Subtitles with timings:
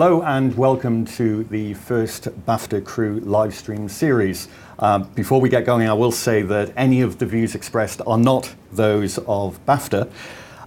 [0.00, 4.46] Hello and welcome to the first BAFTA Crew live stream series.
[4.78, 8.16] Um, before we get going, I will say that any of the views expressed are
[8.16, 10.08] not those of BAFTA.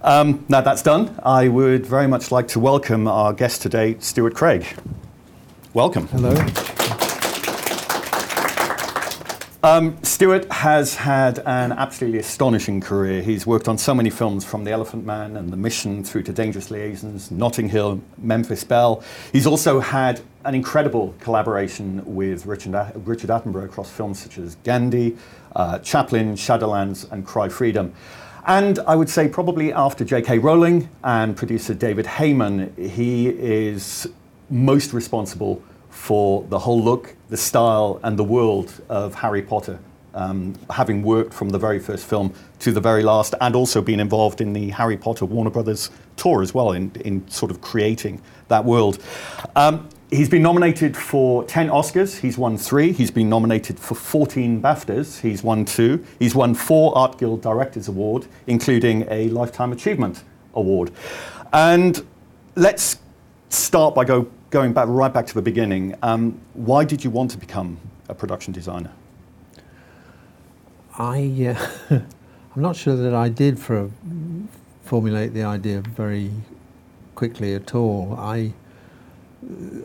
[0.02, 4.34] Um, now that's done, I would very much like to welcome our guest today, Stuart
[4.34, 4.66] Craig.
[5.72, 6.08] Welcome.
[6.08, 6.34] Hello.
[9.64, 13.22] Um, Stuart has had an absolutely astonishing career.
[13.22, 16.32] He's worked on so many films from The Elephant Man and The Mission through to
[16.32, 19.04] Dangerous Liaisons, Notting Hill, Memphis Belle.
[19.32, 22.74] He's also had an incredible collaboration with Richard,
[23.06, 25.16] Richard Attenborough across films such as Gandhi,
[25.54, 27.94] uh, Chaplin, Shadowlands, and Cry Freedom.
[28.48, 30.38] And I would say, probably after J.K.
[30.40, 34.08] Rowling and producer David Heyman, he is
[34.50, 39.78] most responsible for the whole look, the style, and the world of Harry Potter.
[40.14, 44.00] Um, having worked from the very first film to the very last, and also been
[44.00, 48.20] involved in the Harry Potter Warner Brothers tour as well, in, in sort of creating
[48.48, 48.98] that world.
[49.54, 52.20] Um, he's been nominated for 10 Oscars.
[52.20, 52.92] He's won three.
[52.92, 55.20] He's been nominated for 14 BAFTAs.
[55.20, 56.04] He's won two.
[56.18, 60.24] He's won four Art Guild Directors Award, including a Lifetime Achievement
[60.54, 60.90] Award.
[61.52, 62.04] And
[62.56, 62.98] let's
[63.48, 65.94] start by go, going back right back to the beginning.
[66.02, 68.92] Um, why did you want to become a production designer?
[70.98, 71.56] I,
[71.90, 71.94] uh,
[72.54, 73.90] I'm not sure that I did for
[74.84, 76.30] formulate the idea very
[77.14, 78.14] quickly at all.
[78.18, 78.52] I,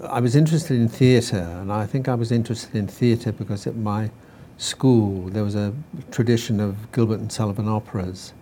[0.04, 3.78] I was interested in theatre, and I think I was interested in theatre because at
[3.78, 4.12] my
[4.58, 5.74] school there was a
[6.12, 8.34] tradition of Gilbert and Sullivan operas,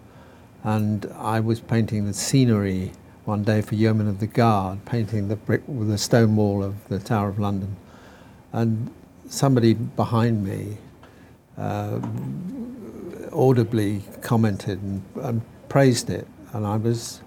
[0.64, 2.94] and I was painting the scenery
[3.26, 6.88] one day for Yeomen of the Guard, painting the brick, with the stone wall of
[6.90, 7.76] the Tower of London,
[8.54, 8.92] and
[9.28, 10.78] somebody behind me
[11.58, 12.00] uh,
[13.34, 17.22] audibly commented and, and praised it, and I was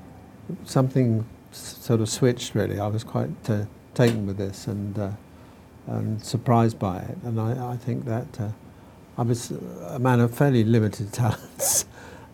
[0.64, 2.78] something sort of switched really.
[2.78, 5.10] I was quite uh, taken with this and uh,
[5.88, 8.50] and surprised by it, and I, I think that uh,
[9.16, 11.86] I was a man of fairly limited talents,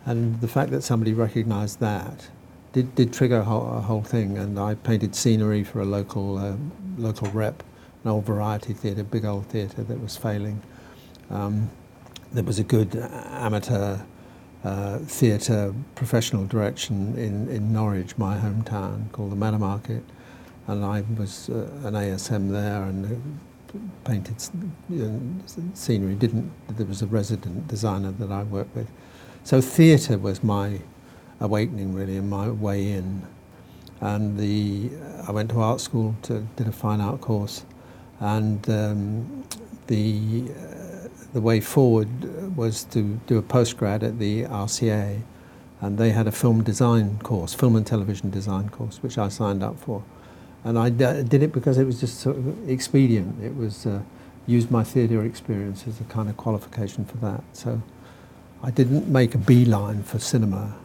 [0.05, 2.29] and the fact that somebody recognised that
[2.75, 4.37] did, did trigger a whole, a whole, thing.
[4.37, 6.57] And I painted scenery for a local uh,
[6.97, 7.63] local rep,
[8.03, 10.61] an old variety theatre, big old theatre that was failing.
[11.29, 11.69] Um,
[12.33, 13.99] there was a good amateur
[14.65, 20.03] uh, theatre professional direction in, in Norwich, my hometown, called the Maddermarket,
[20.67, 23.39] and I was uh, an ASM there and
[24.03, 24.35] painted
[24.89, 25.21] you know,
[25.73, 26.15] scenery.
[26.15, 28.91] Didn't there was a resident designer that I worked with,
[29.45, 30.81] so theatre was my
[31.39, 33.23] awakening really in my way in.
[34.01, 34.91] And the
[35.27, 37.65] I went to art school to did a fine art course,
[38.19, 39.43] and um,
[39.87, 45.21] the uh, the way forward was to do a postgrad at the RCA,
[45.81, 49.63] and they had a film design course, film and television design course, which I signed
[49.63, 50.03] up for,
[50.63, 53.41] and I d- did it because it was just sort of expedient.
[53.43, 54.01] It was uh,
[54.45, 57.43] used my theatre experience as a kind of qualification for that.
[57.53, 57.81] So
[58.61, 60.75] I didn't make a beeline for cinema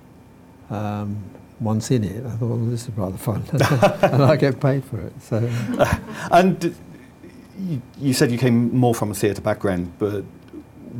[0.70, 1.22] um,
[1.60, 5.00] once in it, I thought, well, this is rather fun, and I get paid for
[5.00, 5.12] it.
[5.20, 5.38] So,
[6.32, 6.74] and
[7.58, 10.24] you, you said you came more from a theatre background, but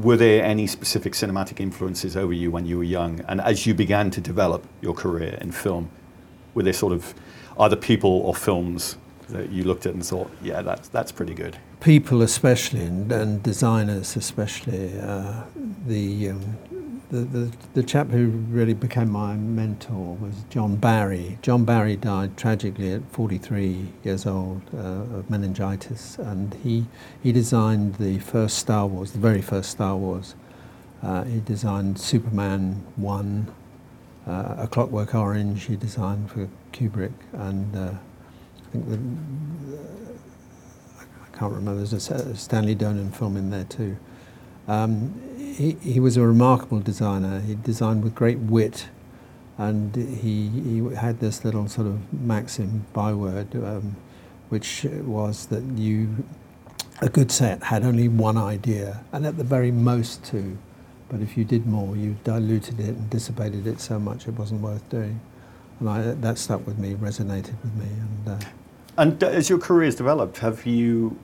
[0.03, 3.75] were there any specific cinematic influences over you when you were young, and as you
[3.75, 5.91] began to develop your career in film,
[6.55, 7.15] were there sort of
[7.59, 8.97] either people or films
[9.29, 11.57] that you looked at and thought, yeah, that's that's pretty good?
[11.81, 14.99] People, especially, and, and designers, especially.
[15.01, 15.45] Uh,
[15.87, 16.57] the um,
[17.11, 21.39] the, the, the chap who really became my mentor was John Barry.
[21.43, 26.87] John Barry died tragically at 43 years old uh, of meningitis, and he,
[27.21, 30.37] he designed the first Star Wars, the very first Star Wars.
[31.03, 33.53] Uh, he designed Superman 1,
[34.29, 39.01] uh, A Clockwork Orange, he designed for Kubrick, and uh, I think the,
[41.01, 43.97] I can't remember, there's a Stanley Donen film in there too.
[44.69, 45.21] Um,
[45.53, 47.41] he, he was a remarkable designer.
[47.41, 48.89] He designed with great wit,
[49.59, 53.97] and he, he had this little sort of maxim byword, um,
[54.49, 56.25] which was that you,
[57.01, 60.59] a good set had only one idea, and at the very most two.
[61.09, 64.61] But if you did more, you diluted it and dissipated it so much it wasn't
[64.61, 65.21] worth doing.
[65.81, 67.87] And I, that stuck with me, resonated with me.
[67.87, 68.45] And, uh,
[68.97, 71.19] and as your career has developed, have you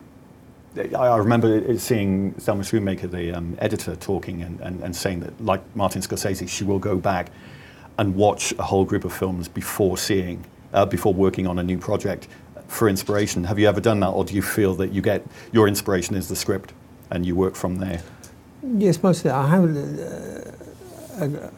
[0.78, 5.62] I remember seeing Thelma Schoonmaker, the um, editor, talking and, and, and, saying that, like
[5.74, 7.30] Martin Scorsese, she will go back
[7.98, 11.78] and watch a whole group of films before seeing, uh, before working on a new
[11.78, 12.28] project
[12.68, 13.44] for inspiration.
[13.44, 16.28] Have you ever done that, or do you feel that you get your inspiration is
[16.28, 16.72] the script
[17.10, 18.02] and you work from there?
[18.62, 19.30] Yes, mostly.
[19.30, 19.76] I have.
[19.76, 20.52] Uh,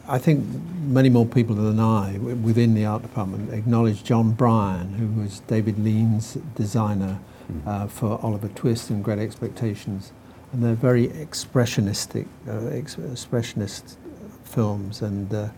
[0.07, 0.45] I think
[0.83, 5.83] many more people than I within the art department acknowledge John Bryan, who was David
[5.83, 7.19] Lean's designer.
[7.65, 10.11] Uh, for Oliver Twist and Great Expectations,
[10.51, 13.95] and they're very expressionistic, uh, ex- expressionist
[14.43, 15.49] films, and uh,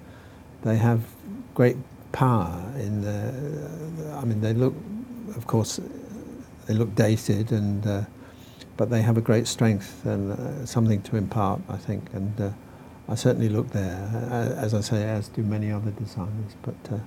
[0.64, 1.02] they have
[1.54, 1.78] great
[2.12, 4.18] power in the.
[4.18, 4.76] I mean, they look,
[5.36, 5.80] of course,
[6.68, 8.02] they look dated, and uh,
[8.78, 12.50] but they have a great strength and uh, something to impart, I think, and uh,
[13.08, 16.56] I certainly look there, uh, as I say, as do many other designers.
[16.62, 17.00] But uh,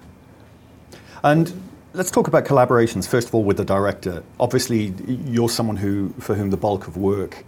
[1.23, 1.53] and
[1.95, 3.09] let's talk about collaborations.
[3.09, 4.23] First of all, with the director.
[4.39, 7.45] Obviously, you're someone who, for whom the bulk of work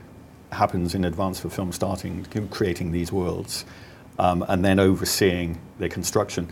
[0.53, 3.65] happens in advance for film starting, creating these worlds,
[4.19, 6.49] um, and then overseeing their construction.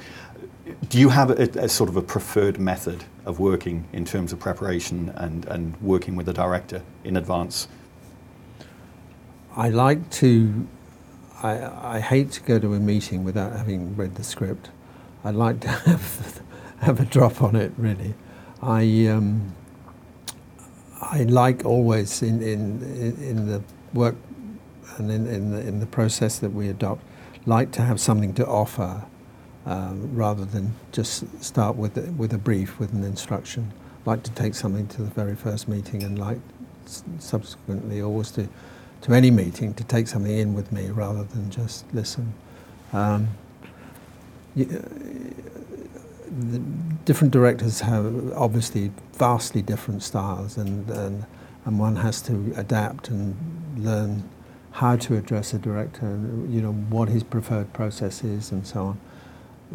[0.88, 4.41] Do you have a, a, sort of a preferred method of working in terms of
[4.41, 7.69] preparation and, and working with the director in advance?
[9.56, 10.67] I like to,
[11.43, 14.70] I, I hate to go to a meeting without having read the script.
[15.23, 16.43] I'd like to have,
[16.84, 18.14] have a drop on it, really.
[18.62, 19.54] I, um,
[21.00, 22.82] I like always in, in,
[23.20, 24.16] in the work
[24.96, 27.02] and in, in, the, in the process that we adopt,
[27.46, 29.04] like to have something to offer
[29.66, 33.72] um, rather than just start with, with a brief, with an instruction.
[34.04, 36.38] Like to take something to the very first meeting and like
[37.19, 38.48] subsequently always to,
[39.02, 42.34] to any meeting to take something in with me rather than just listen.
[42.92, 43.28] Um,
[44.54, 45.63] you, the
[47.04, 51.26] different directors have obviously vastly different styles and, and,
[51.64, 53.36] and one has to adapt and
[53.78, 54.28] learn
[54.72, 58.86] how to address a director and you know what his preferred process is and so
[58.86, 59.00] on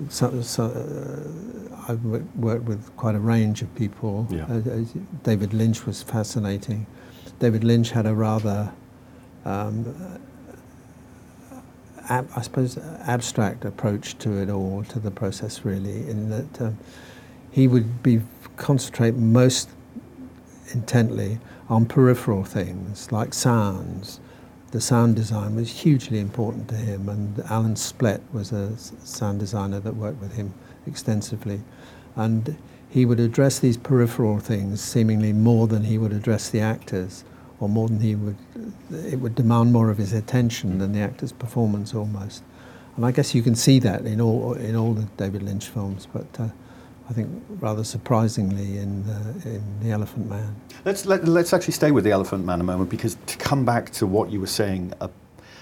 [0.09, 4.27] so, so uh, I've worked with quite a range of people.
[4.29, 4.45] Yeah.
[4.45, 4.83] Uh, uh,
[5.23, 6.85] David Lynch was fascinating.
[7.39, 8.71] David Lynch had a rather,
[9.45, 10.19] um,
[12.09, 16.77] ab- I suppose, abstract approach to it all, to the process really, in that um,
[17.51, 18.21] he would be
[18.57, 19.69] concentrate most
[20.71, 21.39] intently
[21.69, 24.19] on peripheral things like sounds,
[24.71, 29.79] the sound design was hugely important to him, and Alan Splet was a sound designer
[29.79, 30.53] that worked with him
[30.85, 31.61] extensively.
[32.15, 32.57] And
[32.89, 37.23] he would address these peripheral things seemingly more than he would address the actors,
[37.59, 38.38] or more than he would,
[38.91, 42.44] it would demand more of his attention than the actor's performance almost.
[42.95, 46.07] And I guess you can see that in all, in all the David Lynch films,
[46.11, 46.47] but uh,
[47.09, 47.29] I think
[47.59, 50.56] rather surprisingly in the, in the Elephant Man.
[50.85, 53.38] Let's let, us let us actually stay with the Elephant Man a moment because to
[53.38, 54.94] come back to what you were saying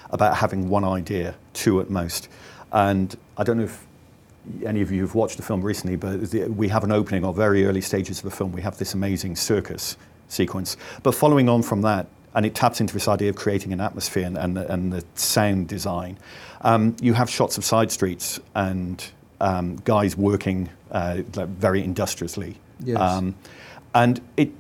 [0.10, 2.28] about having one idea, two at most,
[2.72, 3.86] and I don't know if
[4.66, 7.34] any of you have watched the film recently, but the, we have an opening or
[7.34, 8.52] very early stages of the film.
[8.52, 9.98] We have this amazing circus
[10.28, 13.82] sequence, but following on from that, and it taps into this idea of creating an
[13.82, 16.18] atmosphere and, and, the, and the sound design.
[16.62, 19.04] Um, you have shots of side streets and
[19.42, 22.58] um, guys working uh, like very industriously.
[22.80, 23.00] Yes.
[23.00, 23.36] Um,
[23.96, 24.52] and it,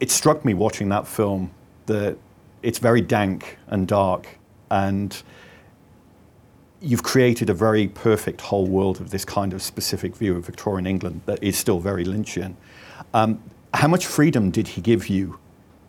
[0.00, 1.50] it struck me watching that film
[1.86, 2.16] that
[2.62, 4.26] it's very dank and dark,
[4.70, 5.22] and
[6.80, 10.86] you've created a very perfect whole world of this kind of specific view of Victorian
[10.86, 12.54] England that is still very Lynchian.
[13.12, 13.42] Um,
[13.74, 15.38] how much freedom did he give you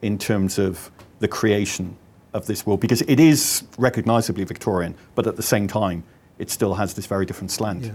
[0.01, 1.95] in terms of the creation
[2.33, 2.79] of this world?
[2.79, 6.03] Because it is recognizably Victorian, but at the same time,
[6.39, 7.85] it still has this very different slant.
[7.85, 7.91] Yeah.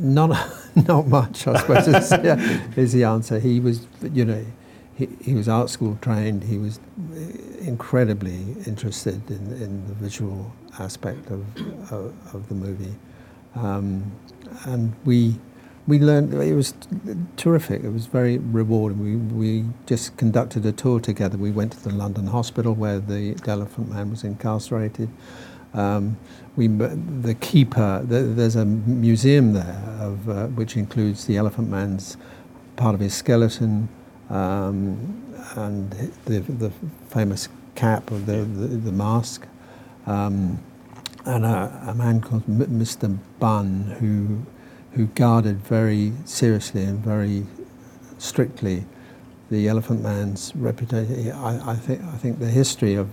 [0.00, 0.50] Not,
[0.88, 3.38] not much, I suppose, is, yeah, is the answer.
[3.38, 4.44] He was, you know,
[4.96, 6.44] he, he was art school trained.
[6.44, 6.80] He was
[7.60, 12.94] incredibly interested in, in the visual aspect of, of, of the movie.
[13.54, 14.10] Um,
[14.64, 15.36] and we,
[15.88, 16.74] we learned, it was
[17.38, 17.82] terrific.
[17.82, 19.02] It was very rewarding.
[19.02, 21.38] We, we just conducted a tour together.
[21.38, 25.08] We went to the London hospital where the, the Elephant Man was incarcerated.
[25.72, 26.18] Um,
[26.56, 32.18] we, the keeper, the, there's a museum there of, uh, which includes the Elephant Man's
[32.76, 33.88] part of his skeleton
[34.28, 35.90] um, and
[36.26, 36.70] the, the
[37.08, 39.46] famous cap of the, the, the mask.
[40.06, 40.62] Um,
[41.24, 43.18] and a, a, man called Mr.
[43.38, 44.44] Bunn who,
[44.98, 47.46] who guarded very seriously and very
[48.18, 48.84] strictly
[49.48, 51.30] the Elephant Man's reputation.
[51.30, 53.08] I, I, think, I think the history of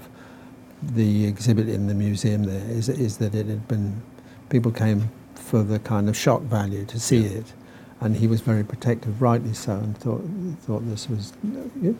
[0.82, 4.02] the exhibit in the museum there is, is that it had been,
[4.50, 7.38] people came for the kind of shock value to see yeah.
[7.38, 7.54] it.
[8.02, 10.24] And he was very protective, rightly so, and thought,
[10.62, 11.34] thought this was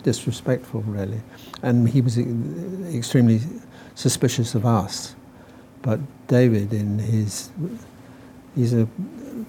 [0.02, 1.22] disrespectful, really.
[1.62, 3.40] And he was extremely
[3.94, 5.16] suspicious of us.
[5.84, 7.52] But David, in his,
[8.56, 8.88] he's a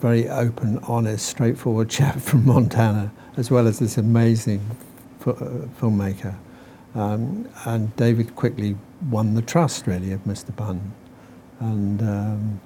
[0.00, 4.60] very open, honest, straightforward chap from Montana, as well as this amazing
[5.26, 5.32] uh,
[5.80, 6.34] filmmaker.
[6.94, 8.76] Um, and David quickly
[9.10, 10.54] won the trust, really, of Mr.
[10.54, 10.92] Bunn.
[11.60, 12.60] and um,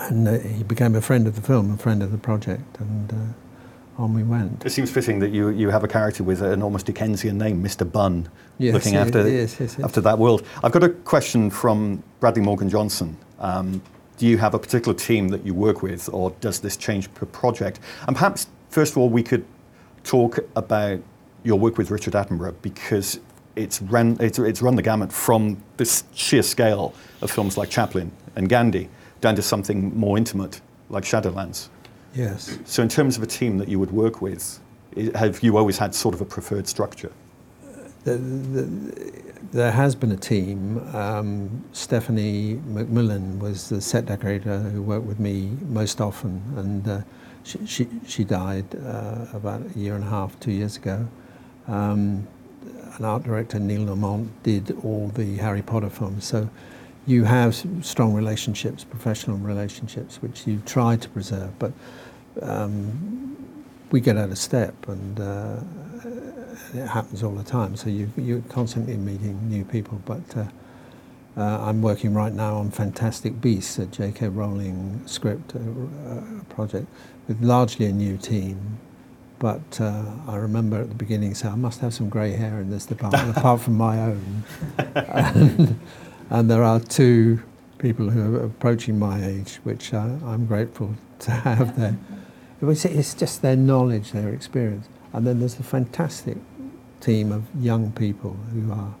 [0.00, 3.12] and uh, he became a friend of the film, a friend of the project, and
[3.12, 4.64] uh, on we went.
[4.64, 7.90] It seems fitting that you, you have a character with an almost Dickensian name, Mr.
[7.90, 9.78] Bunn, Yes, looking after yes, yes.
[9.80, 10.46] after that world.
[10.62, 13.16] I've got a question from Bradley Morgan Johnson.
[13.40, 13.82] Um,
[14.18, 17.24] do you have a particular team that you work with, or does this change per
[17.26, 17.80] project?
[18.06, 19.44] And perhaps, first of all, we could
[20.04, 21.00] talk about
[21.44, 23.20] your work with Richard Attenborough because
[23.56, 28.10] it's run, it's, it's run the gamut from this sheer scale of films like Chaplin
[28.36, 28.88] and Gandhi
[29.20, 30.60] down to something more intimate
[30.90, 31.68] like Shadowlands.
[32.14, 32.58] Yes.
[32.64, 34.58] So, in terms of a team that you would work with,
[35.14, 37.12] have you always had sort of a preferred structure?
[37.62, 40.78] Uh, the, the, there has been a team.
[40.94, 47.00] Um, Stephanie McMillan was the set decorator who worked with me most often, and uh,
[47.44, 51.08] she, she, she died uh, about a year and a half, two years ago.
[51.66, 52.26] Um,
[52.96, 56.24] an art director, Neil Lamont, did all the Harry Potter films.
[56.24, 56.50] So
[57.06, 61.72] you have strong relationships, professional relationships, which you try to preserve, but
[62.42, 63.36] um,
[63.90, 65.56] we get out of step, and uh,
[66.74, 67.76] it happens all the time.
[67.76, 70.00] So you, you're constantly meeting new people.
[70.04, 70.44] But uh,
[71.36, 74.28] uh, I'm working right now on Fantastic Beasts, a J.K.
[74.28, 76.86] Rowling script uh, uh, project,
[77.26, 78.78] with largely a new team.
[79.38, 82.70] But uh, I remember at the beginning saying, I must have some grey hair in
[82.70, 84.44] this department, apart from my own.
[84.96, 85.80] and,
[86.28, 87.40] and there are two
[87.78, 91.96] people who are approaching my age, which uh, I'm grateful to have there.
[92.60, 94.88] It's just their knowledge, their experience.
[95.12, 96.36] And then there's the fantastic
[97.00, 98.94] team of young people who are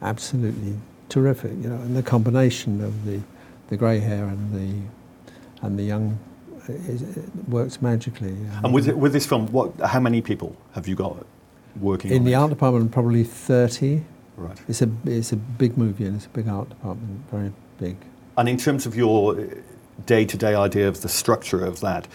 [0.00, 0.76] absolutely
[1.08, 3.20] terrific, you know, and the combination of the,
[3.68, 6.18] the grey hair and the, and the young
[6.68, 8.36] is, it works magically.
[8.62, 11.26] And with, with this film, what, how many people have you got
[11.80, 12.36] working In the it?
[12.36, 14.02] art department, probably 30.
[14.36, 14.58] Right.
[14.68, 17.96] It's a, it's a big movie and it's a big art department, very big.
[18.36, 19.46] And in terms of your
[20.06, 22.08] day to day idea of the structure of that,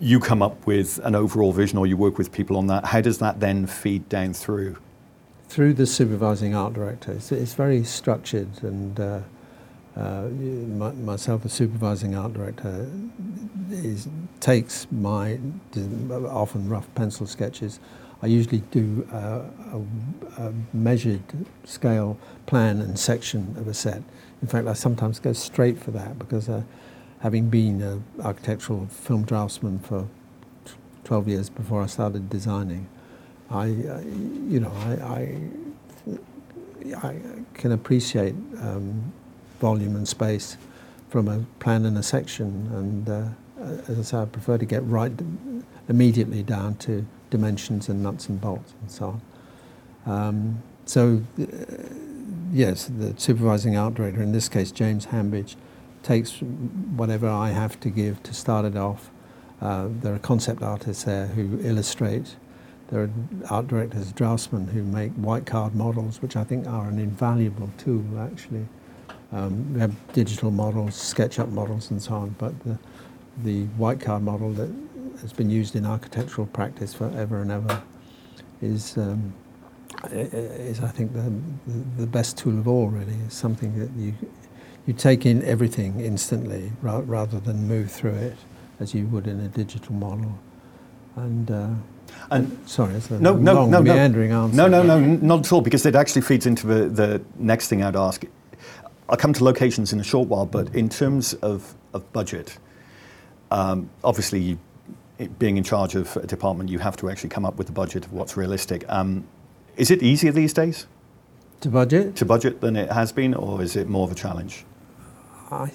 [0.00, 2.86] you come up with an overall vision or you work with people on that.
[2.86, 4.76] How does that then feed down through?
[5.50, 7.12] through the supervising art director.
[7.12, 9.20] It's, it's very structured, and uh,
[9.96, 12.88] uh, my, myself, the supervising art director,
[13.70, 15.40] is, takes my
[16.28, 17.80] often rough pencil sketches.
[18.22, 19.42] I usually do a,
[20.38, 21.22] a measured
[21.64, 22.16] scale
[22.46, 24.02] plan and section of a set.
[24.42, 26.62] In fact, I sometimes go straight for that because uh,
[27.20, 30.08] having been an architectural film draftsman for
[31.04, 32.88] 12 years before I started designing,
[33.50, 34.00] I, uh,
[34.48, 34.92] you know, I,
[36.94, 37.16] I, I
[37.54, 39.12] can appreciate um,
[39.60, 40.56] volume and space
[41.08, 43.28] from a plan and a section, and uh,
[43.88, 45.12] as I say, I prefer to get right
[45.88, 49.20] immediately down to dimensions and nuts and bolts and so
[50.06, 50.12] on.
[50.12, 51.44] Um, so, uh,
[52.52, 55.56] yes, the supervising art director, in this case James Hambidge,
[56.02, 59.10] takes whatever I have to give to start it off.
[59.60, 62.36] Uh, there are concept artists there who illustrate.
[62.88, 63.10] There are
[63.50, 68.04] art directors, draftsmen who make white card models, which I think are an invaluable tool
[68.18, 68.66] actually.
[69.32, 72.78] Um, we have digital models, SketchUp models, and so on, but the,
[73.44, 74.68] the white card model that
[75.20, 77.80] has been used in architectural practice forever and ever
[78.60, 79.32] is, um,
[80.10, 81.32] is I think, the,
[81.96, 83.14] the best tool of all, really.
[83.26, 84.14] It's something that you,
[84.90, 88.36] you take in everything instantly ra- rather than move through it
[88.80, 90.36] as you would in a digital model.
[91.14, 91.68] And, uh,
[92.32, 93.94] And sorry, it's a No, no, long, no, no.
[93.94, 94.56] meandering answer.
[94.56, 97.84] no, no, no, not at all, because it actually feeds into the, the next thing
[97.84, 98.24] I'd ask.
[99.08, 102.58] I'll come to locations in a short while, but in terms of, of budget,
[103.52, 104.58] um, obviously, you,
[105.18, 107.72] it- being in charge of a department, you have to actually come up with a
[107.72, 108.84] budget of what's realistic.
[108.88, 109.22] Um,
[109.76, 110.88] is it easier these days
[111.60, 112.16] To budget?
[112.16, 114.64] to budget than it has been, or is it more of a challenge?
[115.50, 115.70] I,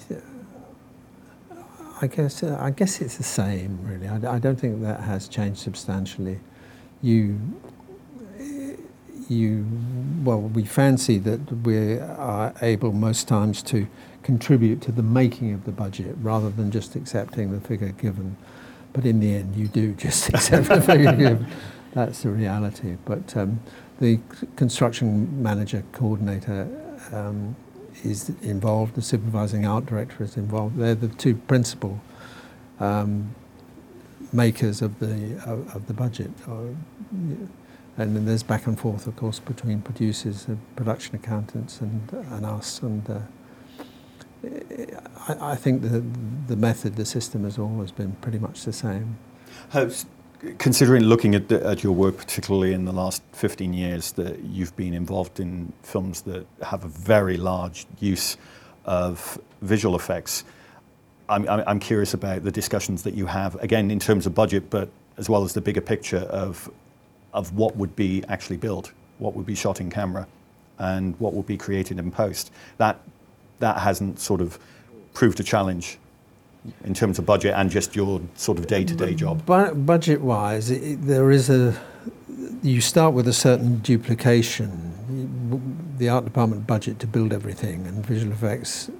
[2.00, 4.08] I guess uh, I guess it's the same, really.
[4.08, 6.40] I don't think that has changed substantially.
[7.02, 7.38] You,
[9.28, 9.66] you,
[10.24, 13.86] well, we fancy that we are able most times to
[14.22, 18.36] contribute to the making of the budget rather than just accepting the figure given.
[18.92, 21.46] But in the end, you do just accept the figure given.
[21.92, 22.96] That's the reality.
[23.04, 23.60] But um,
[24.00, 24.20] the
[24.56, 26.68] construction manager coordinator
[27.12, 27.56] um,
[28.04, 30.76] is involved, the supervising art director is involved.
[30.76, 32.00] They're the two principal
[32.80, 33.34] um,
[34.32, 36.30] makers of the of, of the budget.
[36.48, 36.74] Uh,
[37.98, 42.44] and then there's back and forth, of course, between producers, uh, production accountants, and and
[42.44, 42.82] us.
[42.82, 43.20] And uh,
[45.28, 46.02] I, I think the
[46.46, 49.16] the method, the system, has always been pretty much the same.
[49.70, 50.06] Has,
[50.58, 54.74] considering looking at, the, at your work, particularly in the last 15 years, that you've
[54.76, 58.36] been involved in films that have a very large use
[58.84, 60.44] of visual effects,
[61.28, 64.88] I'm, I'm, curious about the discussions that you have, again, in terms of budget, but
[65.16, 66.70] as well as the bigger picture of,
[67.32, 70.28] of what would be actually built, what would be shot in camera,
[70.78, 72.52] and what would be created in post.
[72.78, 73.00] That,
[73.58, 74.58] that hasn't sort of
[75.14, 75.98] proved a challenge
[76.84, 79.44] in terms of budget and just your sort of day-to-day job.
[79.46, 81.76] Bu- budget-wise, it, there is a
[82.62, 84.92] you start with a certain duplication.
[85.98, 88.90] The art department budget to build everything, and visual effects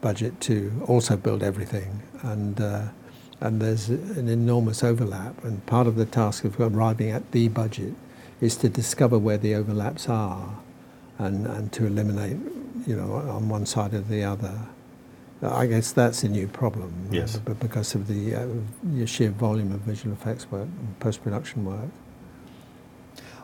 [0.00, 2.84] budget to also build everything, and uh,
[3.40, 5.44] and there's an enormous overlap.
[5.44, 7.94] And part of the task of arriving at the budget
[8.40, 10.56] is to discover where the overlaps are,
[11.18, 12.38] and and to eliminate,
[12.86, 14.68] you know, on one side or the other.
[15.42, 16.92] I guess that's a new problem.
[17.10, 17.36] Yes.
[17.36, 21.90] But because of the uh, sheer volume of visual effects work and post-production work.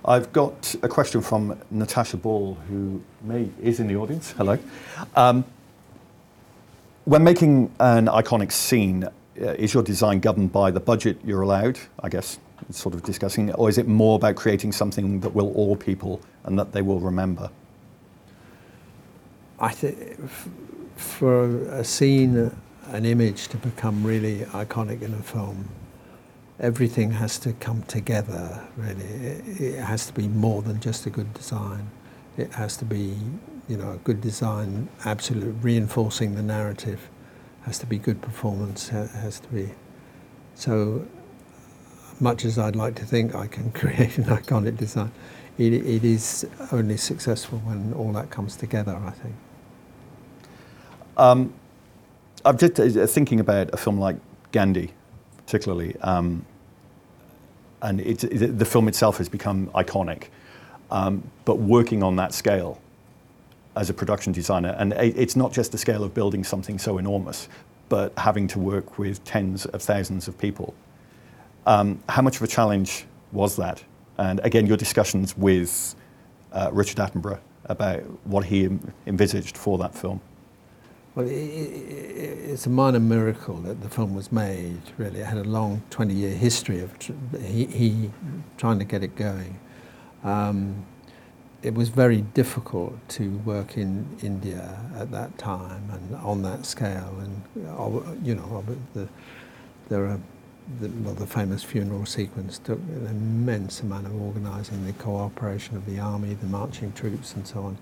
[0.04, 4.30] I've got a question from Natasha Ball, who may, is in the audience.
[4.32, 4.58] Hello.
[5.16, 5.44] Um,
[7.04, 11.78] when making an iconic scene, uh, is your design governed by the budget you're allowed?
[12.02, 12.38] I guess
[12.70, 16.58] sort of discussing, or is it more about creating something that will awe people and
[16.58, 17.50] that they will remember?
[19.58, 20.20] I think
[20.98, 22.50] for a scene,
[22.86, 25.68] an image to become really iconic in a film,
[26.58, 29.04] everything has to come together, really.
[29.04, 31.90] It, it, has to be more than just a good design.
[32.36, 33.16] It has to be,
[33.68, 37.08] you know, a good design, absolute reinforcing the narrative.
[37.62, 39.70] Has to be good performance, has to be.
[40.54, 41.06] So
[42.18, 45.12] much as I'd like to think I can create an iconic design,
[45.58, 49.34] it, it is only successful when all that comes together, I think.
[51.18, 51.52] Um,
[52.44, 54.16] I'm just uh, thinking about a film like
[54.52, 54.92] Gandhi,
[55.44, 56.46] particularly, um,
[57.82, 60.28] and it, the film itself has become iconic.
[60.90, 62.80] Um, but working on that scale
[63.76, 66.98] as a production designer, and it, it's not just the scale of building something so
[66.98, 67.48] enormous,
[67.88, 70.74] but having to work with tens of thousands of people.
[71.66, 73.82] Um, how much of a challenge was that?
[74.16, 75.94] And again, your discussions with
[76.52, 78.68] uh, Richard Attenborough about what he
[79.06, 80.20] envisaged for that film.
[81.14, 85.20] Well, it, it, it's a minor miracle that the film was made, really.
[85.20, 86.92] It had a long 20 year history of
[87.40, 88.10] he, he,
[88.56, 89.58] trying to get it going.
[90.22, 90.84] Um,
[91.62, 97.18] it was very difficult to work in India at that time and on that scale.
[97.20, 99.08] And, you know, the,
[99.88, 100.20] there are
[100.80, 105.86] the, well, the famous funeral sequence took an immense amount of organising, the cooperation of
[105.86, 107.78] the army, the marching troops, and so on,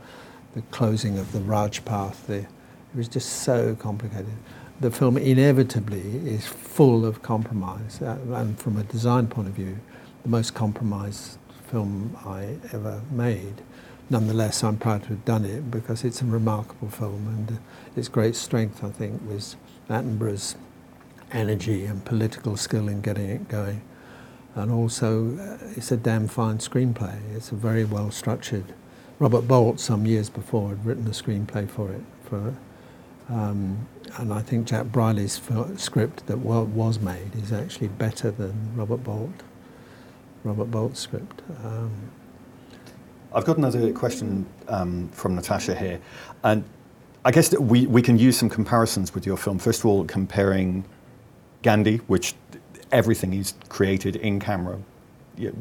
[0.55, 2.47] the closing of the Rajpath, the
[2.97, 4.33] it was just so complicated.
[4.81, 9.77] The film inevitably is full of compromise, uh, and from a design point of view,
[10.23, 11.37] the most compromised
[11.71, 13.61] film I ever made.
[14.09, 17.61] Nonetheless, I'm proud to have done it because it's a remarkable film, and uh,
[17.97, 19.57] its great strength, I think, was
[19.91, 20.57] Attenborough's
[21.33, 23.83] energy and political skill in getting it going.
[24.55, 27.19] And also, uh, it's a damn fine screenplay.
[27.35, 28.73] It's a very well structured.
[29.19, 32.57] Robert Bolt, some years before, had written a screenplay for it, for
[33.29, 33.87] um,
[34.19, 35.41] and I think Jack Briley's
[35.77, 39.43] script that was made is actually better than Robert Bolt,
[40.45, 41.43] Robert Bolt's script.
[41.65, 41.91] Um,
[43.35, 46.01] I've got another question um, from Natasha here,
[46.45, 46.65] and
[47.25, 49.59] I guess we, we can use some comparisons with your film.
[49.59, 50.85] First of all, comparing
[51.63, 52.35] Gandhi, which
[52.93, 54.79] everything is created in camera,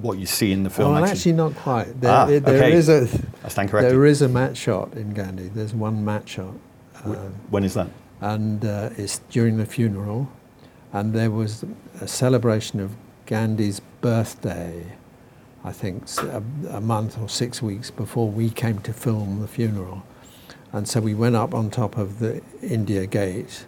[0.01, 0.93] what you see in the film.
[0.93, 1.99] Well, actually, actually not quite.
[1.99, 2.73] There, ah, there okay.
[2.73, 3.09] is a
[3.43, 3.91] I stand corrected.
[3.91, 5.49] There is a matte shot in Gandhi.
[5.49, 6.53] There's one matte shot.
[7.49, 7.87] When is that?
[8.21, 10.31] And uh, it's during the funeral,
[10.93, 11.65] and there was
[12.01, 14.93] a celebration of Gandhi's birthday.
[15.63, 20.03] I think a, a month or six weeks before we came to film the funeral,
[20.71, 23.65] and so we went up on top of the India Gate.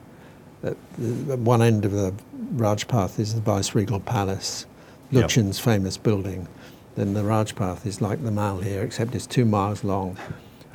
[0.64, 2.14] At, the, at one end of the
[2.56, 4.66] Rajpath is the Viceregal Palace,
[5.12, 5.64] Lutyens' yep.
[5.64, 6.48] famous building.
[6.96, 10.18] Then the Rajpath is like the Mall here, except it's two miles long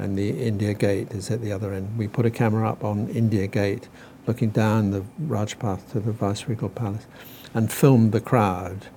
[0.02, 1.96] and the India Gate is at the other end.
[1.96, 3.88] We put a camera up on India Gate,
[4.26, 7.06] looking down the Rajpath to the Viceregal Palace,
[7.54, 8.88] and filmed the crowd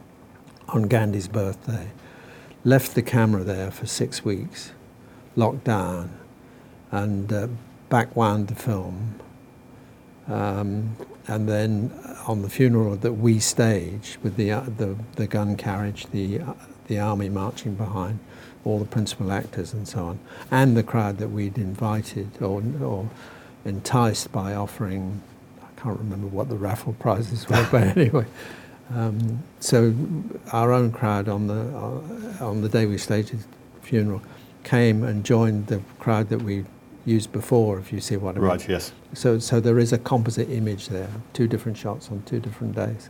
[0.68, 1.92] on Gandhi's birthday.
[2.64, 4.72] Left the camera there for six weeks,
[5.36, 6.12] locked down,
[6.90, 7.48] and uh,
[7.92, 9.20] backwound the film.
[10.28, 10.96] Um,
[11.28, 11.94] and then
[12.26, 16.54] on the funeral that we staged with the, uh, the, the gun carriage, the, uh,
[16.88, 18.18] the army marching behind,
[18.66, 20.20] all the principal actors and so on,
[20.52, 23.10] and the crowd that we'd invited or, or
[23.64, 25.22] enticed by offering,
[25.62, 28.26] I can't remember what the raffle prizes were, but anyway.
[28.94, 29.96] Um, so
[30.52, 33.48] our own crowd on the, uh, on the day we staged his
[33.82, 34.22] funeral
[34.64, 36.66] came and joined the crowd that we
[37.06, 38.48] used before, if you see what I mean.
[38.48, 38.92] Right, yes.
[39.14, 43.10] So, so there is a composite image there, two different shots on two different days.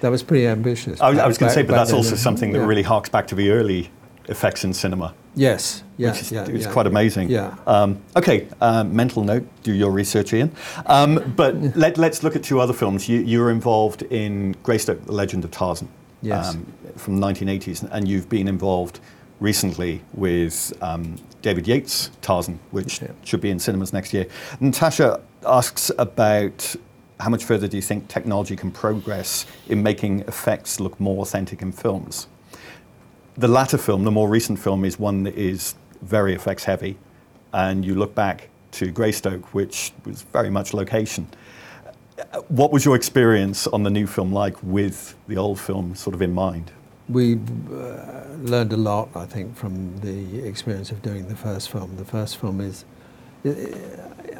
[0.00, 1.00] That was pretty ambitious.
[1.00, 2.66] I was, was going to say, but that's also something that yeah.
[2.66, 3.90] really harks back to the early
[4.28, 6.72] effects in cinema, Yes, which is, yeah, is yeah.
[6.72, 7.30] quite amazing.
[7.30, 7.54] Yeah.
[7.66, 10.50] Um, okay, um, mental note, do your research, Ian.
[10.86, 13.08] Um, but let, let's look at two other films.
[13.08, 15.88] You, you were involved in Greystoke, The Legend of Tarzan
[16.22, 16.56] Yes.
[16.96, 18.98] from the 1980s, and you've been involved
[19.38, 23.08] recently with um, David Yates' Tarzan, which Yeah.
[23.24, 24.26] should be in cinemas next year.
[24.60, 26.74] Natasha asks about
[27.20, 31.62] how much further do you think technology can progress in making effects look more authentic
[31.62, 32.26] in films?
[33.38, 36.98] The latter film, the more recent film, is one that is very effects heavy,
[37.52, 41.28] and you look back to Greystoke, which was very much location.
[42.48, 46.22] What was your experience on the new film like with the old film sort of
[46.22, 46.72] in mind?
[47.08, 47.34] We
[47.70, 51.94] uh, learned a lot, I think, from the experience of doing the first film.
[51.96, 52.84] The first film is,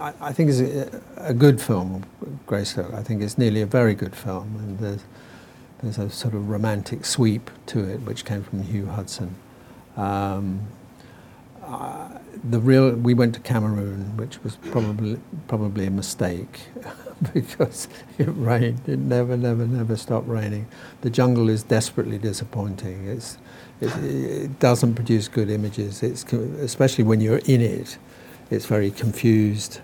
[0.00, 2.04] I, think, is a, a good film,
[2.46, 2.92] Greystoke.
[2.92, 5.04] I think it's nearly a very good film, and there's
[5.82, 9.34] there's a sort of romantic sweep to it, which came from Hugh Hudson.
[9.96, 10.60] Um,
[11.64, 12.08] uh,
[12.48, 16.60] the real we went to Cameroon, which was probably probably a mistake
[17.34, 18.88] because it rained.
[18.88, 20.66] It never, never, never stopped raining.
[21.02, 23.06] The jungle is desperately disappointing.
[23.06, 23.38] It's
[23.80, 26.02] it, it doesn't produce good images.
[26.02, 27.98] It's especially when you're in it.
[28.50, 29.80] It's very confused.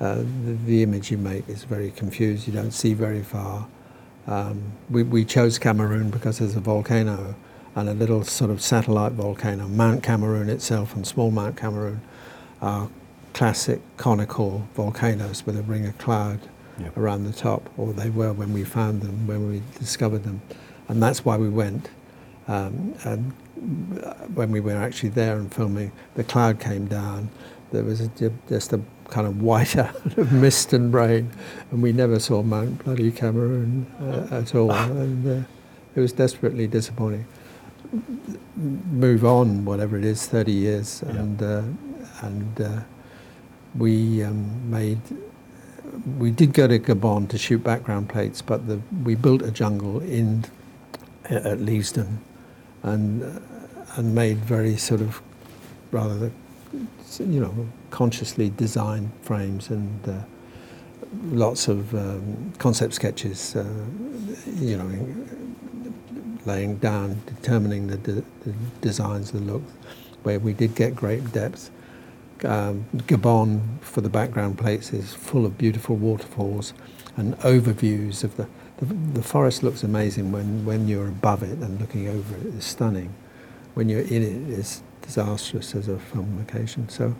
[0.00, 2.46] Uh, the, the image you make is very confused.
[2.46, 3.68] You don't see very far.
[4.30, 7.34] Um, we, we chose Cameroon because there's a volcano
[7.74, 9.66] and a little sort of satellite volcano.
[9.66, 12.00] Mount Cameroon itself and Small Mount Cameroon
[12.62, 12.88] are
[13.34, 16.40] classic conical volcanoes with a ring of cloud
[16.78, 16.96] Yep.
[16.96, 20.40] around the top, or they were when we found them, when we discovered them.
[20.88, 21.90] And that's why we went.
[22.48, 23.32] Um, and
[24.02, 27.28] uh, when we were actually there and filming, the cloud came down.
[27.70, 28.08] There was a,
[28.48, 31.30] just a kind of white out of mist and rain,
[31.70, 34.72] and we never saw Mount Bloody Cameroon uh, at all.
[34.72, 35.46] And uh,
[35.94, 37.26] it was desperately disappointing.
[38.56, 41.16] Move on, whatever it is, 30 years, Yeah.
[41.20, 41.62] and uh,
[42.22, 42.80] and uh,
[43.74, 45.00] we um, made.
[46.18, 50.00] We did go to Gabon to shoot background plates, but the, we built a jungle
[50.00, 50.44] in
[51.24, 52.18] at Leavesden,
[52.82, 53.40] and uh,
[53.96, 55.20] and made very sort of
[55.90, 56.30] rather,
[57.18, 60.22] you know, consciously designed frames and uh,
[61.24, 63.56] lots of um, concept sketches.
[63.56, 63.64] Uh,
[64.56, 64.90] you know,
[66.46, 69.62] laying down, determining the, de- the designs, the look,
[70.22, 71.70] where we did get great depth.
[72.44, 76.72] Um, Gabon for the background plates is full of beautiful waterfalls
[77.16, 81.78] and overviews of the, the the forest looks amazing when, when you're above it and
[81.78, 83.14] looking over it is stunning.
[83.74, 86.88] When you're in it, it's disastrous as a film location.
[86.88, 87.16] So,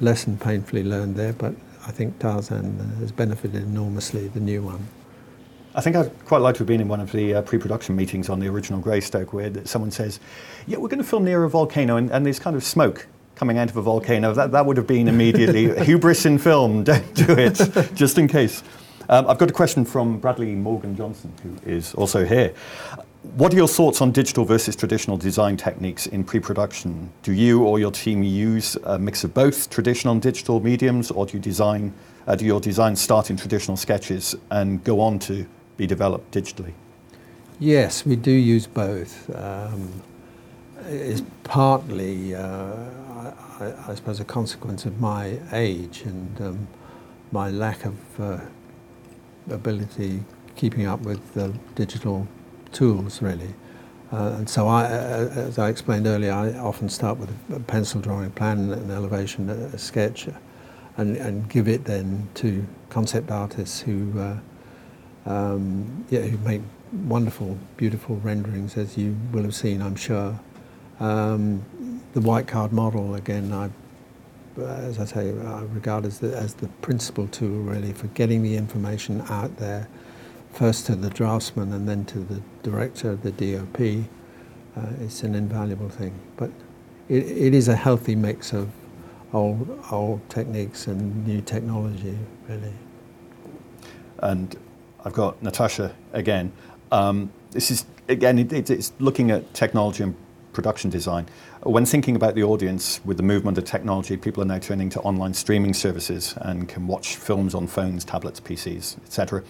[0.00, 1.52] lesson painfully learned there, but
[1.84, 4.28] I think Tarzan uh, has benefited enormously.
[4.28, 4.86] The new one.
[5.74, 8.28] I think I'd quite like to have been in one of the uh, pre-production meetings
[8.28, 10.20] on the original Greystoke where someone says,
[10.68, 13.58] yeah, we're going to film near a volcano and, and there's kind of smoke coming
[13.58, 14.32] out of a volcano.
[14.32, 16.84] That, that would have been immediately hubris in film.
[16.92, 17.58] Don't do it,
[17.96, 18.62] just in case.
[19.08, 22.54] Um, I've got a question from Bradley Morgan Johnson, who is also here.
[23.32, 27.10] What are your thoughts on digital versus traditional design techniques in pre-production?
[27.22, 31.26] Do you or your team use a mix of both traditional and digital mediums, or
[31.26, 31.92] do you design?
[32.28, 36.74] Uh, do your designs start in traditional sketches and go on to be developed digitally?
[37.58, 39.34] Yes, we do use both.
[39.34, 39.90] Um,
[40.86, 46.68] it's partly, uh, I, I- I suppose, a consequence of my age and um,
[47.32, 48.38] my lack of uh,
[49.50, 50.22] ability
[50.56, 52.28] keeping up with the digital
[52.74, 53.54] tools, really.
[54.12, 54.88] Uh, and so, I, uh,
[55.34, 59.78] as I explained earlier, I often start with a pencil drawing, plan an elevation, a,
[59.78, 60.28] sketch,
[60.96, 64.36] and, and give it then to concept artists who, uh,
[65.26, 66.60] um, yeah, who make
[66.92, 70.38] wonderful, beautiful renderings, as you will have seen, I'm sure.
[71.00, 71.64] Um,
[72.12, 73.70] the white card model, again, I,
[74.62, 78.56] as I say, I regard as the, as the principal tool really for getting the
[78.56, 79.88] information out there,
[80.54, 84.06] first to the draftsman and then to the director, of the DOP.
[84.76, 86.18] Uh, it's an invaluable thing.
[86.36, 86.50] But
[87.08, 88.70] it, it is a healthy mix of
[89.32, 92.72] old, old techniques and new technology, really.
[94.18, 94.56] And
[95.04, 96.52] I've got Natasha again.
[96.92, 100.14] Um, this is again, it, it's looking at technology and
[100.52, 101.26] production design.
[101.64, 105.00] When thinking about the audience with the movement of technology, people are now turning to
[105.00, 109.42] online streaming services and can watch films on phones, tablets, PCs, etc.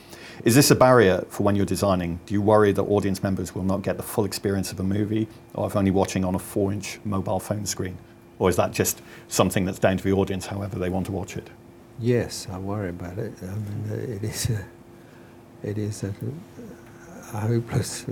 [0.45, 2.21] Is this a barrier for when you're designing?
[2.27, 5.27] Do you worry that audience members will not get the full experience of a movie,
[5.55, 7.99] or if only watching on a four-inch mobile phone screen?
[8.39, 11.37] or is that just something that's down to the audience, however they want to watch
[11.37, 11.49] it?
[11.99, 13.33] Yes, I worry about it.
[13.43, 14.65] I mean, it is a,
[15.63, 16.15] it is a,
[17.33, 18.05] a hopeless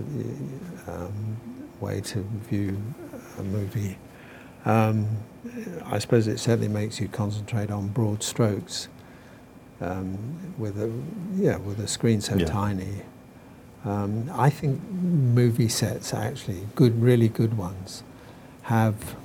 [0.87, 1.37] um,
[1.81, 2.81] way to view
[3.45, 3.99] movie.
[4.65, 5.09] Um,
[5.85, 8.89] I suppose it certainly makes you concentrate on broad strokes.
[9.81, 10.93] Um, with a
[11.35, 12.45] yeah, with a screen so Yeah.
[12.47, 13.03] tiny,
[13.85, 18.05] um, I think movie sets actually good, really good ones,
[18.63, 19.17] have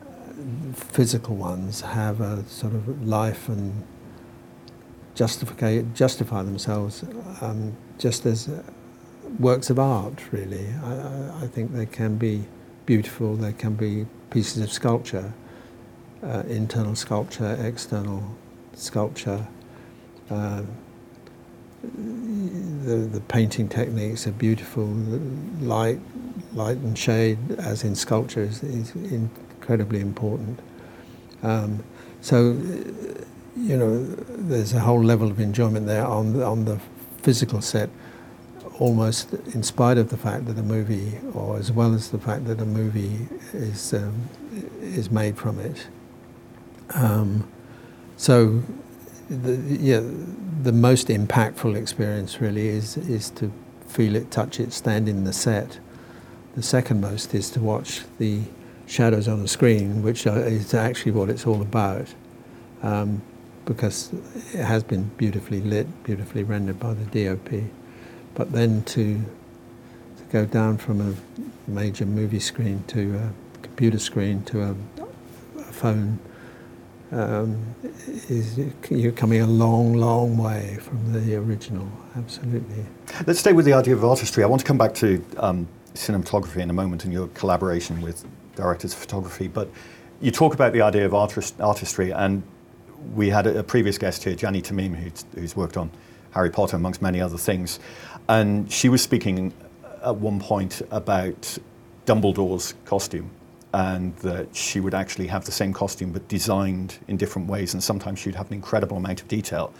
[0.00, 0.32] uh,
[0.74, 3.84] physical ones have a sort of life and
[5.14, 7.04] justify justify themselves
[7.40, 8.62] um, just as uh,
[9.38, 10.20] works of art.
[10.32, 12.46] Really, I, I, I think they can be
[12.86, 13.36] beautiful.
[13.36, 15.32] They can be pieces of sculpture,
[16.22, 18.22] uh, internal sculpture, external
[18.74, 19.46] sculpture.
[20.30, 20.62] Uh,
[21.82, 24.86] the, the painting techniques are beautiful.
[25.60, 26.00] Light,
[26.54, 30.58] light and shade, as in sculpture, is, is incredibly important.
[31.42, 31.84] Um,
[32.20, 32.52] so,
[33.56, 36.80] you know, there's a whole level of enjoyment there on on the
[37.22, 37.90] physical set,
[38.78, 42.44] almost in spite of the fact that a movie, or as well as the fact
[42.46, 44.28] that a movie is um,
[44.80, 45.86] is made from it.
[46.94, 47.48] Um,
[48.16, 48.62] so,
[49.28, 50.00] the, yeah,
[50.62, 53.52] the most impactful experience really is is to
[53.86, 55.78] feel it, touch it, stand in the set.
[56.54, 58.42] The second most is to watch the
[58.86, 62.14] shadows on the screen, which is actually what it's all about,
[62.82, 63.20] um,
[63.64, 64.12] because
[64.52, 67.64] it has been beautifully lit, beautifully rendered by the DOP.
[68.36, 69.18] But then to
[70.18, 71.14] to go down from a
[71.70, 74.76] major movie screen to a computer screen to a,
[75.58, 76.18] a phone
[77.12, 77.74] um,
[78.28, 78.58] is
[78.90, 81.88] you're coming a long, long way from the original.
[82.16, 82.84] Absolutely.
[83.26, 84.42] Let's stay with the idea of artistry.
[84.44, 88.24] I want to come back to um, cinematography in a moment and your collaboration with
[88.54, 89.48] directors of photography.
[89.48, 89.70] But
[90.20, 92.42] you talk about the idea of artist, artistry, and
[93.14, 95.90] we had a, a previous guest here, Jany Temime, who's, who's worked on
[96.36, 97.80] Harry Potter amongst many other things,
[98.28, 99.52] and she was speaking
[100.04, 101.58] at one point about
[102.06, 103.30] Dumbledore's costume.
[103.72, 107.84] And that she would actually have the same costume but designed in different ways, and
[107.84, 109.70] sometimes she'd have an incredible amount of detail.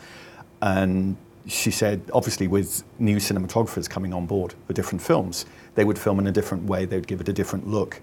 [0.60, 1.16] And
[1.46, 6.18] she said, obviously, with new cinematographers coming on board for different films, they would film
[6.18, 8.02] in a different way, they would give it a different look.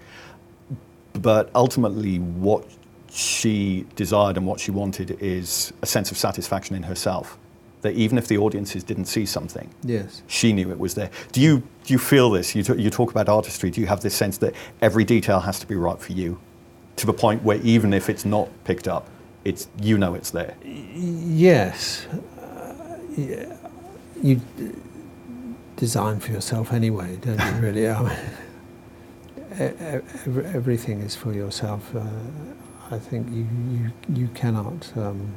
[1.12, 2.66] But ultimately, what
[3.08, 7.38] she desired and what she wanted is a sense of satisfaction in herself.
[7.84, 10.22] That even if the audiences didn't see something, Yes.
[10.26, 11.10] she knew it was there.
[11.32, 12.54] Do you, do you feel this?
[12.54, 13.70] You, t- you talk about artistry.
[13.70, 16.38] Do you have this sense that every detail has to be right for you
[16.96, 19.10] to the point where even if it's not picked up,
[19.44, 20.54] it's, you know it's there?
[20.64, 22.06] Yes.
[22.40, 23.54] Uh, yeah.
[24.22, 24.70] You d-
[25.76, 27.86] design for yourself anyway, don't you, really?
[27.90, 28.16] I mean,
[29.58, 31.94] ev- everything is for yourself.
[31.94, 32.00] Uh,
[32.90, 33.92] I think you, you,
[34.22, 34.90] you cannot.
[34.96, 35.34] Um,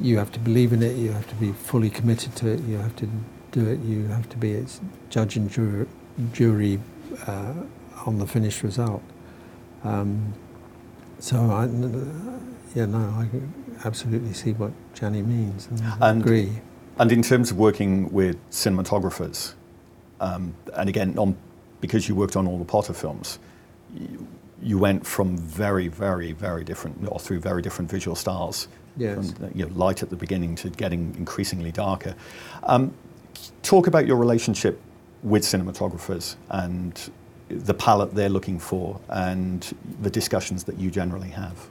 [0.00, 2.76] you have to believe in it, you have to be fully committed to it, you
[2.78, 3.08] have to
[3.52, 4.80] do it, you have to be its
[5.10, 5.86] judge and jury,
[6.32, 6.80] jury
[7.26, 7.54] uh,
[8.04, 9.02] on the finished result.
[9.84, 10.34] Um,
[11.18, 11.64] so I,
[12.74, 13.28] yeah, no, I
[13.84, 16.52] absolutely see what Jenny means and, And- agree.
[16.98, 19.52] And in terms of working with cinematographers,
[20.18, 21.36] um, and again, on,
[21.82, 23.38] because you worked on all the Potter films,
[23.94, 24.26] you,
[24.62, 28.68] you went from very, very, very different, or through very different visual styles.
[28.96, 29.32] Yes.
[29.32, 32.14] From you know, light at the beginning to getting increasingly darker.
[32.62, 32.94] Um,
[33.62, 34.80] talk about your relationship
[35.22, 37.10] with cinematographers and
[37.48, 41.68] the palette they're looking for and the discussions that you generally have.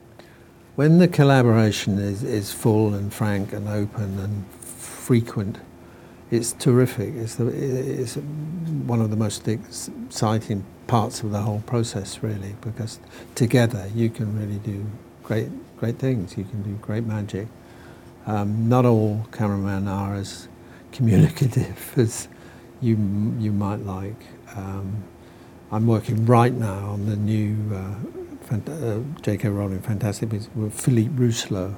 [0.75, 5.57] When the collaboration is, is full and frank and open and frequent,
[6.31, 7.13] it's terrific.
[7.15, 12.99] It's, the, it's one of the most exciting parts of the whole process, really, because
[13.35, 14.85] together you can really do
[15.25, 16.38] great, great things.
[16.38, 17.47] You can do great magic.
[18.27, 20.47] Um, not all cameramen are as
[20.91, 22.27] communicative as
[22.81, 22.95] you
[23.39, 24.21] you might like.
[24.55, 25.03] Um,
[25.71, 27.95] I'm working right now on the new uh,
[28.47, 29.49] fant- uh, J.K.
[29.49, 31.75] Rowling Fantastic Beasts with Philippe Rousselot,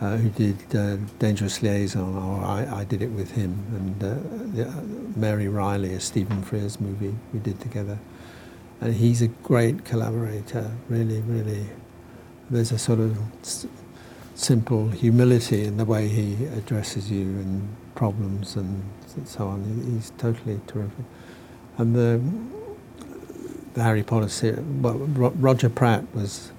[0.00, 4.68] uh, who did uh, Dangerous Liaison, or I, I did it with him, and uh,
[4.68, 4.80] uh,
[5.14, 7.98] Mary Reilly, a Stephen Frears movie we did together.
[8.80, 11.66] And he's a great collaborator, really, really.
[12.52, 13.18] There's a sort of
[14.34, 18.82] simple humility in the way he addresses you and problems and
[19.24, 19.64] so on.
[19.90, 21.04] He's totally terrific.
[21.78, 22.20] And the,
[23.74, 26.52] the Harry Potter series, well, Roger Pratt was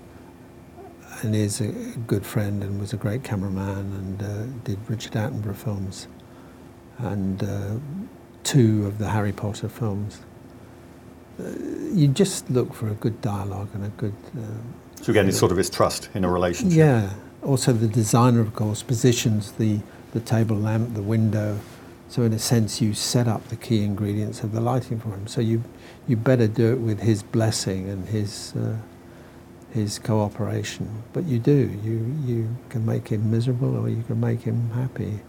[1.22, 1.68] and is a
[2.08, 6.08] good friend and was a great cameraman and uh, did Richard Attenborough films
[6.98, 7.76] and uh,
[8.44, 10.22] two of the Harry Potter films.
[11.40, 11.50] uh,
[11.94, 14.16] you just look for a good dialogue and a good.
[15.04, 16.78] So again, it's sort of his trust in a relationship.
[16.78, 17.10] Yeah.
[17.42, 19.82] Also, the designer, of course, positions the
[20.14, 21.60] the table lamp, the window.
[22.08, 25.28] So in a sense, you set up the key ingredients of the lighting for him.
[25.28, 25.62] So you
[26.08, 28.78] you better do it with his blessing and his uh,
[29.74, 31.04] his cooperation.
[31.12, 31.78] But you do.
[31.84, 35.20] You you can make him miserable or you can make him happy.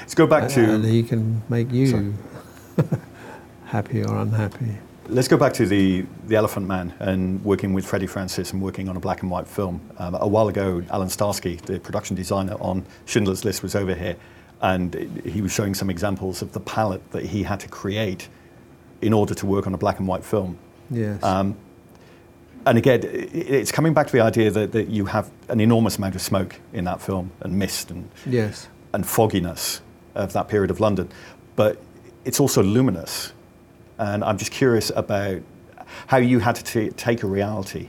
[0.00, 0.74] Let's go back to.
[0.74, 2.12] And he can make you
[3.64, 4.76] happy or unhappy.
[5.10, 8.90] Let's go back to the, the Elephant Man and working with Freddie Francis and working
[8.90, 9.80] on a black and white film.
[9.96, 14.16] Um, a while ago, Allan Starski, the production designer on Schindler's List, was over here
[14.60, 14.94] and
[15.24, 18.28] he was showing some examples of the palette that he had to create
[19.00, 20.58] in order to work on a black and white film.
[20.90, 21.22] Yes.
[21.22, 21.56] Um,
[22.66, 26.16] and again, it's coming back to the idea that, that you have an enormous amount
[26.16, 28.68] of smoke in that film and mist and, yes.
[28.92, 29.80] and fogginess
[30.14, 31.08] of that period of London.
[31.56, 31.80] But
[32.24, 33.32] it's also luminous.
[33.98, 35.40] And I'm just curious about
[36.06, 37.88] how you had to t- take a reality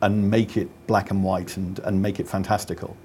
[0.00, 2.96] and make it black and white and, and make it fantastical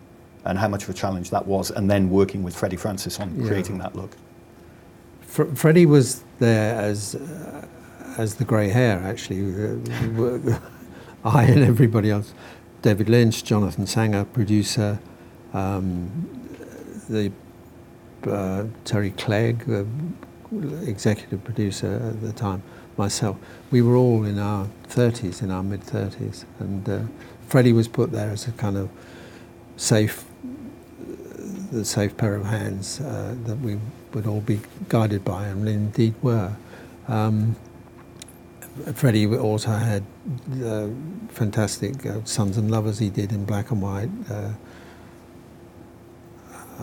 [0.46, 3.36] and how much of a challenge that was, and then working with Freddie Francis on
[3.40, 3.48] yeah.
[3.48, 4.12] creating that look.
[5.22, 7.66] Fr- Freddie was there as uh,
[8.18, 9.42] as the grey hair, actually.
[9.42, 10.60] Uh,
[11.26, 12.34] I and everybody else.
[12.82, 15.00] David Lynch, Jonathan Sanger, producer,
[15.54, 16.30] um,
[17.10, 17.32] the
[18.30, 19.86] uh, Terry Clegg, uh,
[20.88, 22.64] executive producer at the time,
[22.98, 23.38] myself.
[23.72, 27.02] We were all in our 30s, in our mid 30s, and uh,
[27.48, 28.90] Freddie was put there as a kind of
[29.78, 30.26] safe
[31.72, 33.80] the safe pair of hands uh, that we
[34.14, 36.56] would all be guided by, and indeed were.
[37.08, 37.56] Um,
[38.94, 40.04] Freddie also had
[40.64, 40.88] uh,
[41.30, 44.10] fantastic uh, Sons and Lovers he did in black and white.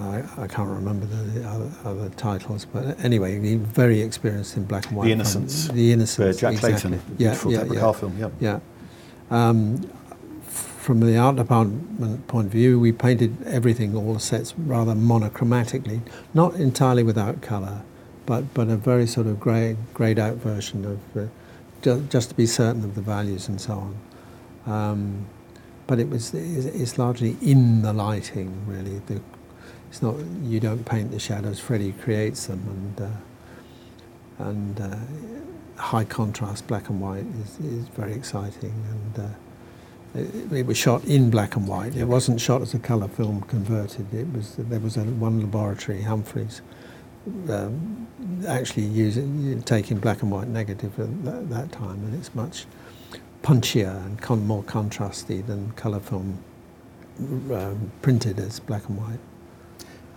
[0.00, 4.86] I, I, can't remember the other, other, titles, but anyway, he very experienced in black
[4.86, 5.06] and white.
[5.06, 5.68] The Innocents.
[5.68, 6.40] The Innocents.
[6.40, 6.98] Jack exactly.
[6.98, 7.16] Clayton.
[7.18, 7.92] Yeah, yeah, yeah.
[7.92, 8.16] film.
[8.18, 8.30] Yeah.
[8.40, 8.60] Yeah.
[9.30, 9.90] Um,
[10.42, 16.00] from the art department point of view, we painted everything, all the sets, rather monochromatically,
[16.32, 17.82] not entirely without colour,
[18.26, 21.28] but, but a very sort of grey, greyed out version of, uh,
[21.82, 23.92] ju- just to be certain of the values and so
[24.66, 24.72] on.
[24.72, 25.26] Um,
[25.86, 29.00] but it was it's largely in the lighting, really.
[29.06, 29.20] The,
[29.90, 31.60] it's not you don't paint the shadows.
[31.60, 38.14] Freddie creates them, and uh, and uh, high contrast black and white is, is very
[38.14, 39.26] exciting and.
[39.26, 39.28] Uh,
[40.12, 41.94] it, it, was shot in black and white.
[41.94, 44.12] It wasn't shot as a colour film converted.
[44.12, 46.62] It was there was a, one laboratory, Humphreys,
[47.48, 48.08] um,
[48.48, 52.66] actually using taking black and white negative at that, that time, and it's much
[53.42, 56.42] punchier and con- more contrasty than colour film
[57.52, 59.20] um, printed as black and white.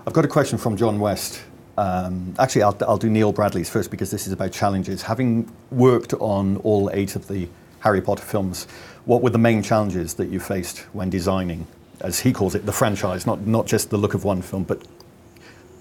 [0.05, 1.41] I've got a question from John West.
[1.77, 5.01] Um, actually, I'll, I'll do Neil Bradley's first because this is about challenges.
[5.01, 7.47] Having worked on all eight of the
[7.79, 8.65] Harry Potter films,
[9.05, 11.65] what were the main challenges that you faced when designing,
[12.01, 14.85] as he calls it, the franchise, not, not just the look of one film, but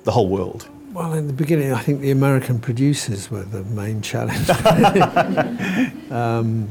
[0.05, 0.69] the whole world?
[0.93, 4.51] Well, in the beginning, I think the American producers were the main challenge.
[6.13, 6.69] um,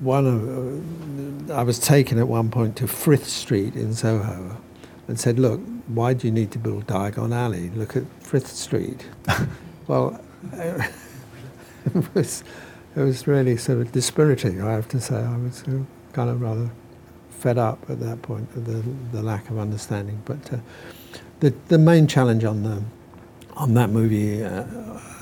[0.00, 4.56] one of, I was taken at one point to Frith Street in Soho
[5.06, 7.70] and said, look, why do you need to build Diagon Alley?
[7.70, 9.06] Look at Frith Street.
[9.86, 10.20] well,
[10.52, 12.44] it was
[12.96, 15.16] it was really sort of dispiriting, I have to say.
[15.16, 15.62] I was
[16.12, 16.70] kind of rather
[17.30, 20.20] fed up at that point with the, the lack of understanding.
[20.24, 20.56] But uh,
[21.40, 22.82] the, the main challenge on, the,
[23.56, 24.64] on that movie, uh,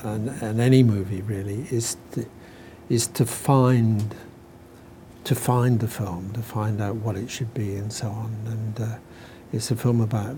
[0.03, 2.25] and, and any movie really, is to,
[2.89, 4.15] is to find
[5.23, 8.33] to find the film, to find out what it should be, and so on.
[8.45, 8.95] And uh,
[9.51, 10.37] it's a film about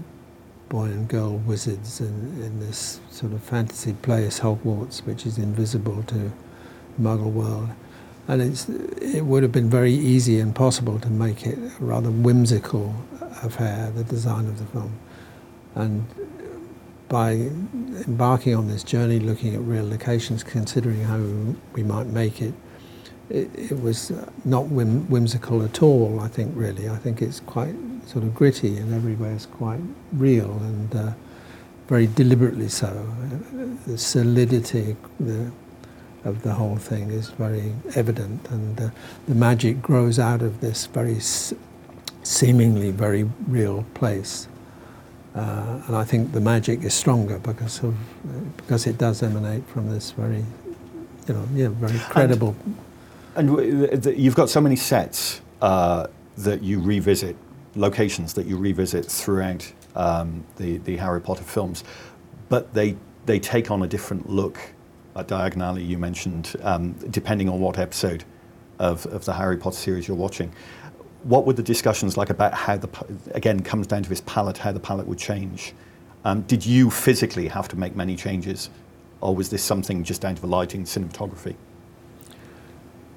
[0.69, 6.03] boy and girl wizards in, in this sort of fantasy place, Hogwarts, which is invisible
[6.03, 6.31] to
[7.01, 7.69] Muggle world.
[8.27, 12.11] And it's, it would have been very easy and possible to make it a rather
[12.11, 12.95] whimsical
[13.41, 14.93] affair, the design of the film.
[15.73, 16.05] And
[17.07, 21.17] by embarking on this journey, looking at real locations, considering how
[21.73, 22.53] we might make it,
[23.29, 24.11] it, it was
[24.45, 26.89] not whim, whimsical at all, I think, really.
[26.89, 27.75] I think it's quite
[28.07, 29.81] sort of gritty and everywhere is quite
[30.13, 31.11] real and uh,
[31.87, 33.07] very deliberately so.
[33.85, 35.51] The solidity, the
[36.25, 38.89] of the whole thing is very evident, and uh,
[39.27, 41.53] the magic grows out of this very s-
[42.23, 44.47] seemingly very real place.
[45.33, 49.65] Uh, and I think the magic is stronger because of uh, because it does emanate
[49.67, 50.43] from this very,
[51.27, 52.55] you know, yeah, very credible.
[52.65, 52.75] And,
[53.39, 57.35] and you've got so many sets uh, that you revisit,
[57.75, 61.83] locations that you revisit throughout um, the the Harry Potter films,
[62.49, 64.59] but they they take on a different look
[65.15, 68.23] uh, Diagon Alley you mentioned, um, depending on what episode
[68.79, 70.51] of, of the Harry Potter series you're watching.
[71.23, 72.89] What were the discussions like about how the,
[73.31, 75.73] again, comes down to his palette, how the palette would change?
[76.23, 78.69] Um, did you physically have to make many changes,
[79.21, 81.55] or was this something just down to the lighting, cinematography?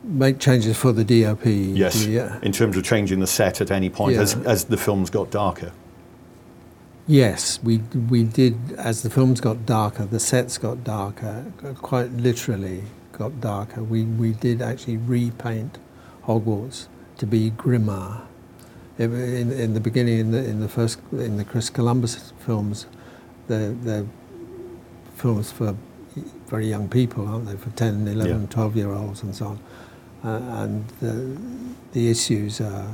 [0.05, 1.47] Make changes for the DOP.
[1.47, 2.39] Yes, Yeah.
[2.43, 4.51] in terms of changing the set at any point as, Yeah.
[4.51, 5.73] as the films got darker.
[7.07, 7.79] Yes, we
[8.11, 8.57] we did.
[8.79, 11.45] As the films got darker, the sets got darker.
[11.81, 12.83] Quite literally,
[13.13, 13.83] got darker.
[13.83, 15.79] We we did actually repaint
[16.27, 16.87] Hogwarts
[17.19, 18.23] to be grimmer.
[18.99, 22.87] In, in the beginning, in the in the first in the Chris Columbus films,
[23.49, 24.07] they're, they're
[25.17, 25.75] films for
[26.49, 27.57] very young people, aren't they?
[27.57, 28.47] For 10, 11, Yeah.
[28.49, 29.59] 12 year olds and so on.
[30.25, 31.37] Uh, and the,
[31.93, 32.89] the issues are,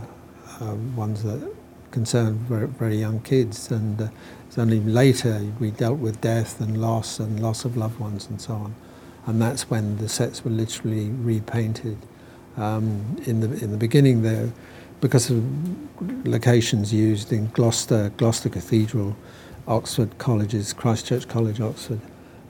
[0.60, 1.52] are ones that
[1.90, 3.70] concern very, very young kids.
[3.70, 4.08] And uh,
[4.46, 8.40] it's only later we dealt with death and loss and loss of loved ones and
[8.40, 8.74] so on.
[9.26, 11.98] And that's when the sets were literally repainted.
[12.56, 14.52] Um, in the in the beginning, there,
[15.00, 15.44] because of
[16.26, 19.16] locations used in Gloucester, Gloucester Cathedral,
[19.68, 22.00] Oxford colleges, Christ Church College, Oxford.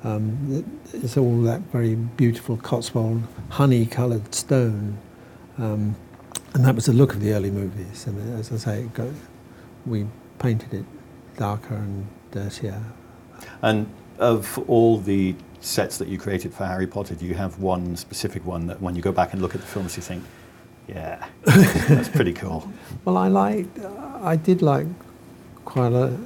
[0.04, 4.98] Um, it's all that very beautiful Cotswold honey-coloured stone,
[5.58, 5.96] um,
[6.54, 8.06] and that was the look of the early movies.
[8.06, 9.08] And as I say, it got,
[9.86, 10.06] we
[10.38, 10.84] painted it
[11.36, 12.82] darker and dirtier.
[13.62, 13.88] And
[14.18, 18.44] of all the sets that you created for Harry Potter, do you have one specific
[18.44, 20.24] one that when you go back and look at the films, you think,
[20.86, 22.70] yeah, that's pretty cool?
[23.04, 23.78] Well, I liked,
[24.22, 24.86] I did like
[25.64, 26.16] quite a.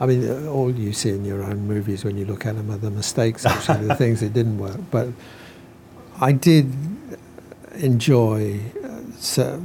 [0.00, 2.70] I mean, uh, all you see in your own movies when you look at them
[2.70, 4.80] are the mistakes, actually, the things that didn't work.
[4.90, 5.08] But
[6.20, 6.72] I did
[7.76, 9.58] enjoy uh,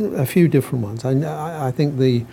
[0.00, 1.04] a few different ones.
[1.04, 2.24] I, I think the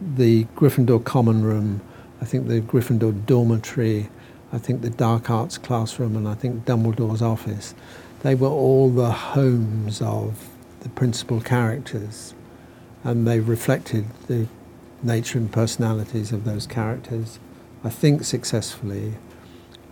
[0.00, 1.80] the Gryffindor common room,
[2.20, 4.08] I think the Gryffindor dormitory,
[4.52, 7.74] I think the dark arts classroom, and I think Dumbledore's office.
[8.22, 10.48] They were all the homes of
[10.80, 12.34] the principal characters,
[13.02, 14.48] and they reflected the
[15.04, 17.38] nature and personalities of those characters,
[17.82, 19.14] I think successfully.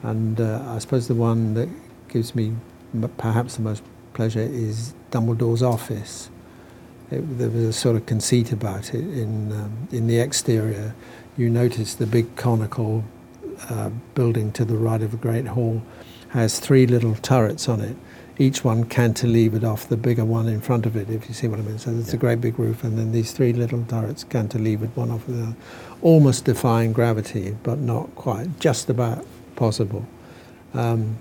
[0.03, 1.69] And uh, I suppose the one that
[2.09, 2.55] gives me
[3.17, 3.83] perhaps the most
[4.15, 6.31] pleasure is Dumbledore's office.
[7.11, 10.95] It, there was a sort of conceit about it in um, in the exterior.
[11.37, 13.05] You notice the big conical
[13.71, 15.83] uh, building to the right of the Great Hall
[16.31, 17.97] has three little turrets on it,
[18.39, 21.59] each one cantilevered off the bigger one in front of it, if you see what
[21.59, 21.79] I mean.
[21.79, 22.15] So it's Yeah.
[22.15, 25.57] a great big roof, and then these three little turrets cantilevered one off the other,
[26.01, 29.25] almost defying gravity, but not quite, just about
[29.55, 30.07] possible.
[30.75, 31.17] Um,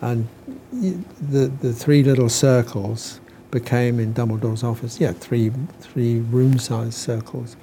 [0.00, 0.28] and
[0.72, 5.50] the, the three little circles became in Dumbledore's office, yeah, three,
[5.80, 7.56] three room-sized circles.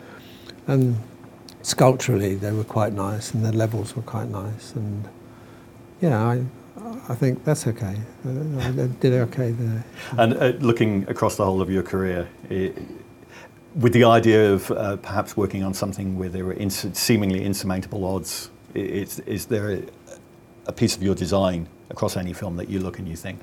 [0.67, 0.95] And
[1.61, 4.73] sculpturally, they were quite nice, and the levels were quite nice.
[4.73, 5.07] And
[6.01, 6.45] yeah, I,
[7.09, 7.95] I think that's okay.
[8.25, 9.83] Uh, I did okay there.
[10.17, 12.73] And uh, looking across the whole of your career, i
[13.75, 18.05] with the idea of uh, perhaps working on something where there were ins- seemingly insurmountable
[18.05, 19.83] odds, is, is there a,
[20.67, 23.37] a piece of your design across any film that you look and you think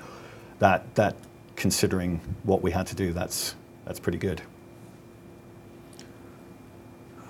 [0.58, 1.16] that that
[1.56, 4.40] considering what we had to do, that's that's pretty good.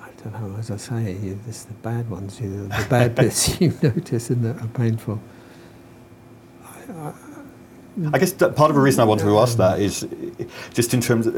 [0.00, 3.14] I don't know, as I say, you- it's the bad ones, you know, the bad
[3.16, 5.20] bits you notice and that are painful.
[8.12, 10.06] I, guess part of the reason I wanted to ask that is
[10.72, 11.36] just in terms of,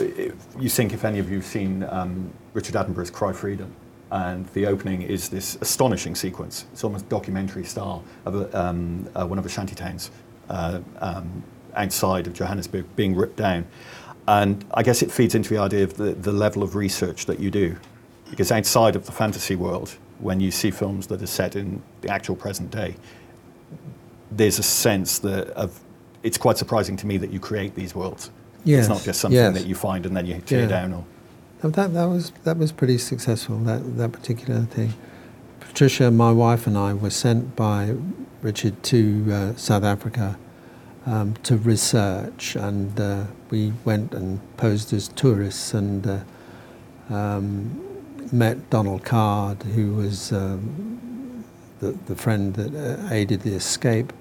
[0.59, 3.75] you think if any of you have seen um, Richard Attenborough's Cry Freedom,
[4.11, 6.67] and the opening is this astonishing sequence.
[6.73, 10.13] It's almost documentary style of a, um, uh, one of the shanty towns
[10.49, 11.43] uh, um,
[11.75, 13.67] outside of Johannesburg being ripped down.
[14.29, 17.41] And I guess it feeds into the idea of the, the level of research that
[17.41, 17.77] you do.
[18.31, 22.09] Because outside of the fantasy world, when you see films that are set in the
[22.09, 22.95] actual present day,
[24.37, 25.81] there's a sense that of
[26.23, 28.31] it's quite surprising to me that you create these worlds.
[28.65, 29.55] yes, It's not just something yes.
[29.59, 30.69] that you find and then you tear Yeah.
[30.69, 30.93] down.
[31.63, 33.59] Or that, that was that was pretty successful.
[33.59, 34.93] That that particular thing.
[35.61, 37.95] Patricia, my wife, and I were sent by
[38.43, 39.01] Richard to
[39.33, 40.39] uh, South Africa
[41.07, 46.19] um, to research, and uh, we went and posed as tourists and uh,
[47.11, 47.81] um,
[48.33, 51.45] met Donald Card, who was um,
[51.81, 54.13] the the friend that uh, aided the escape.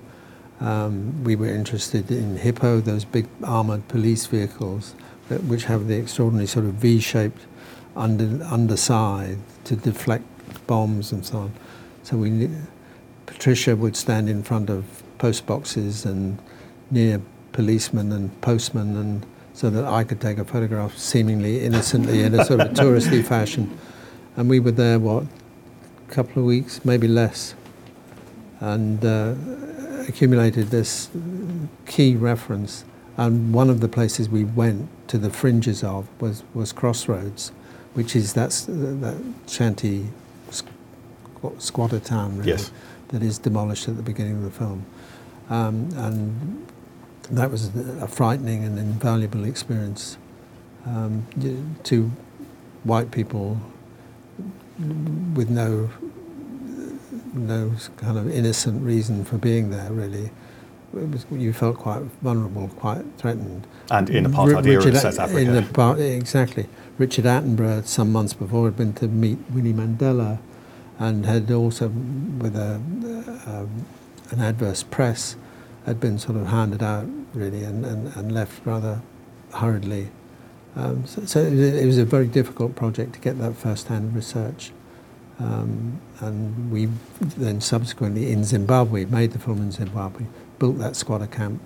[0.64, 4.96] Um, we were interested in Hippo, those big armoured police vehicles
[5.28, 7.42] that, which have the extraordinary sort of V-shaped
[7.98, 10.24] under, underside to deflect
[10.66, 11.54] bombs and so on.
[12.04, 12.50] So we,
[13.26, 16.40] Patricia would stand in front of post boxes and
[16.90, 22.34] near policemen and postmen, and so that I could take a photograph seemingly innocently in
[22.40, 23.78] a sort of touristy fashion.
[24.38, 25.26] And we were there what,
[26.08, 27.54] a couple of weeks, maybe less.
[28.62, 29.36] And uh,
[30.08, 31.10] accumulated this
[31.86, 32.86] key reference,
[33.18, 37.52] and one of the places we went to the fringes of was, was Crossroads,
[37.94, 40.08] which is that's that shanty
[41.58, 42.72] squatter town really, yes.
[43.10, 44.86] that is demolished at the beginning of the film,
[45.50, 46.68] um, and
[47.30, 50.18] that was a frightening and invaluable experience.
[50.86, 51.26] Um,
[51.84, 52.12] to
[52.84, 53.58] white people
[55.34, 55.90] with no
[57.34, 60.32] no kind of innocent reason for being there really.
[60.94, 63.66] Was, you felt quite vulnerable, quite threatened.
[63.90, 65.40] And in apartheid era in South Africa.
[65.40, 66.70] In the, exactly.
[67.00, 70.38] Richard Attenborough, some months before, had been to meet Winnie Mandela
[71.00, 72.76] and had also, with a,
[73.48, 73.86] um,
[74.30, 75.36] an adverse press,
[75.88, 79.02] had been sort of handed out really and, and, and left rather
[79.54, 80.12] hurriedly.
[80.76, 84.72] Um, so, so it was a very difficult project to get that first-hand research.
[85.40, 90.26] Um, and we then subsequently in Zimbabwe made the film in Zimbabwe,
[90.60, 91.62] built that squatter camp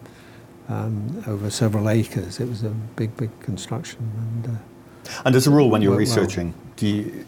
[0.70, 2.40] um, over several acres.
[2.40, 4.00] It was a big, big construction.
[4.18, 6.74] And, uh, and as a rule, when you're researching, well.
[6.78, 7.26] do you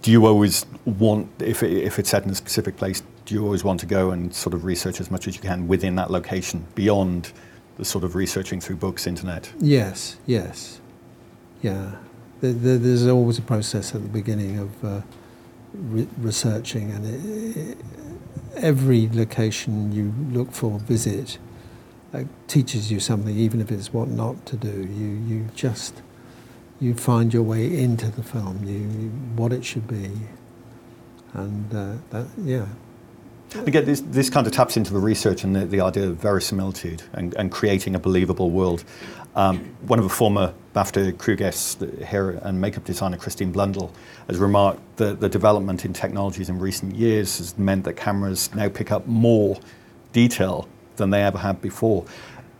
[0.00, 3.02] do you always want if it, if it's set in a specific place?
[3.26, 5.68] Do you always want to go and sort of research as much as you can
[5.68, 7.32] within that location beyond
[7.76, 9.52] the sort of researching through books, internet?
[9.58, 10.80] Yes, yes,
[11.62, 11.92] yeah.
[12.40, 14.84] there's always a process at the beginning of.
[14.84, 15.00] Uh,
[15.74, 17.78] re- researching, and it, it,
[18.56, 21.38] every location you look for, visit,
[22.12, 24.68] uh, teaches you something, even if it's what not to do.
[24.68, 26.02] You you just
[26.80, 30.10] you find your way into the film, you what it should be,
[31.32, 32.66] and uh, that yeah.
[33.54, 37.02] Again, this, this kind of taps into the research and the, the idea of verisimilitude
[37.12, 38.84] and, and creating a believable world.
[39.36, 43.92] Um, one of the former BAFTA crew guests, hair and makeup designer Christine Blundell,
[44.28, 48.68] has remarked that the development in technologies in recent years has meant that cameras now
[48.68, 49.58] pick up more
[50.12, 52.04] detail than they ever had before.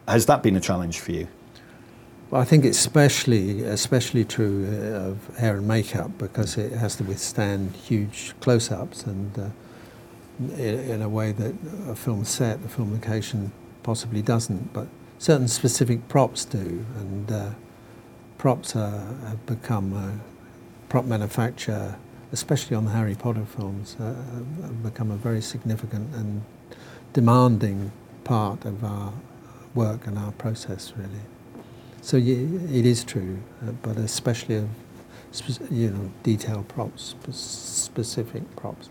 [0.09, 1.29] Has that been a challenge for you?
[2.31, 6.97] Well, I think it's especially especially true uh, of hair and makeup because it has
[6.97, 9.49] to withstand huge close-ups and uh,
[10.39, 11.55] in, in, a way that
[11.89, 14.73] a film set, a film location, possibly doesn't.
[14.73, 17.51] But certain specific props do, and uh,
[18.39, 20.19] props are, have become a
[20.89, 21.97] prop manufacture,
[22.33, 24.15] especially on the Harry Potter films, uh,
[24.63, 26.43] have become a very significant and
[27.13, 27.93] demanding
[28.25, 29.13] part of our
[29.75, 31.25] work and our process, really.
[32.01, 34.69] So it is true, uh, but especially of
[35.71, 38.91] you know detailed props, specific props.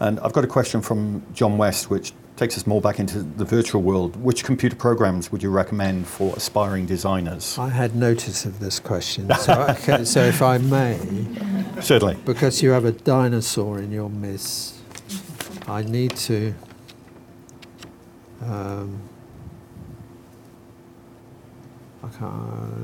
[0.00, 3.44] And I've got a question from John West, which takes us more back into the
[3.44, 4.16] virtual world.
[4.16, 7.56] Which computer programs would you recommend for aspiring designers?
[7.58, 10.98] I had notice of this question, so, I, so if I may.
[11.80, 12.16] Certainly.
[12.24, 14.76] Because you have a dinosaur in your midst,
[15.68, 16.54] I need to.
[18.42, 19.00] Um,
[22.02, 22.74] I can't.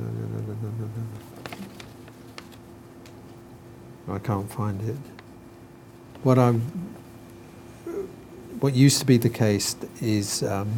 [4.09, 5.20] I can't find it.
[6.23, 6.61] What I'm
[8.61, 10.71] what used to be the case is um,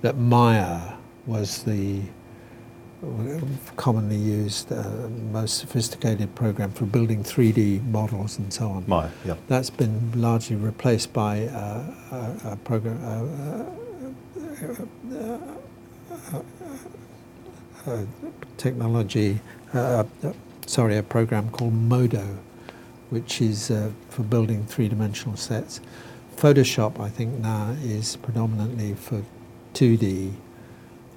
[0.00, 0.94] that Maya
[1.26, 2.00] was the
[3.76, 8.84] commonly used, uh, most sophisticated program for building 3D models and so on.
[8.86, 9.34] Maya, yeah.
[9.48, 12.98] That's been largely replaced by uh, a, a, program.
[13.04, 13.64] Uh,
[16.26, 16.40] uh,
[17.86, 18.04] uh,
[18.56, 19.40] technology,
[20.66, 22.38] sorry, a program called Modo,
[23.14, 23.68] which is
[24.08, 25.80] for building three-dimensional sets.
[26.36, 29.22] Photoshop, I think now is predominantly for
[29.74, 30.32] 2D,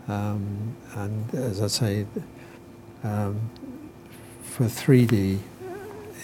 [0.08, 2.06] um, and as I say,
[3.04, 3.50] um,
[4.44, 5.40] for 3D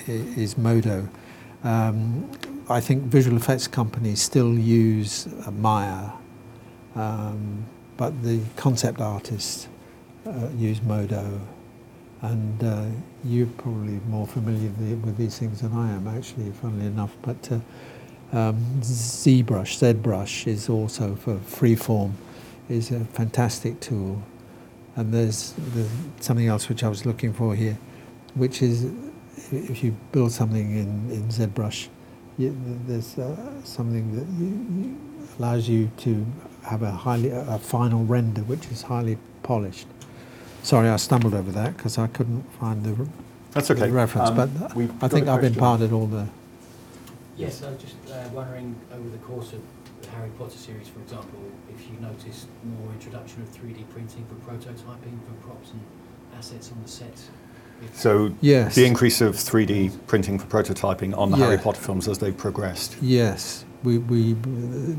[0.08, 1.10] is Modo.
[1.64, 2.30] Um,
[2.70, 6.12] I think visual effects companies still use uh, Maya,
[6.96, 7.66] um,
[7.98, 9.68] but the concept artists
[10.28, 11.42] uh, use Modo.
[12.22, 12.86] And uh,
[13.24, 17.16] you're probably more familiar with these things than I am, actually, funnily enough.
[17.22, 22.14] But uh, um, ZBrush, ZBrush is also for freeform,
[22.70, 24.22] is a fantastic tool.
[24.96, 27.78] And there's, there's something else which I was looking for here,
[28.36, 28.92] which is
[29.52, 31.88] if you build something in, in ZBrush,
[32.38, 32.56] you,
[32.88, 35.00] there's uh, something that you, you
[35.40, 36.26] allows you to
[36.64, 39.88] have a highly a final render which is highly polished.
[40.64, 43.08] Sorry, I stumbled over that because I couldn't find the,
[43.52, 43.82] That's okay.
[43.82, 46.28] the reference, um, but I think I've imparted all the
[47.36, 49.62] Yes, I was just uh, wondering over the course of
[50.02, 51.40] the Harry Potter series, for example,
[51.74, 55.82] if you noticed more introduction of 3D printing for prototyping for props and
[56.38, 57.20] assets on the set.
[57.94, 58.76] So yes.
[58.76, 61.46] the increase of 3D printing for prototyping on the yeah.
[61.46, 62.96] Harry Potter films as they've progressed.
[63.02, 64.34] Yes, we, we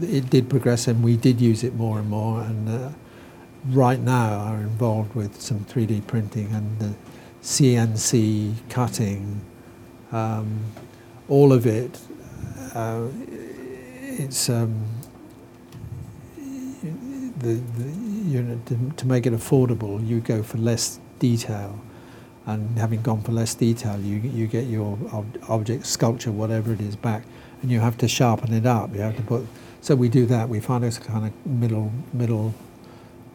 [0.02, 2.90] it did progress and we did use it more and more and uh,
[3.66, 6.94] right now are involved with some 3D printing and
[7.42, 9.40] CNC cutting
[10.12, 10.60] um,
[11.28, 11.98] all of it
[12.74, 13.06] uh,
[14.02, 14.84] it's um,
[17.38, 17.84] the, the
[18.28, 21.80] you know to, to make it affordable you go for less detail
[22.46, 26.80] and having gone for less detail you you get your ob- object sculpture whatever it
[26.80, 27.24] is back
[27.64, 28.94] and you have to sharpen it up.
[28.94, 29.46] You have to put.
[29.80, 30.50] So we do that.
[30.50, 32.54] We find a kind of middle middle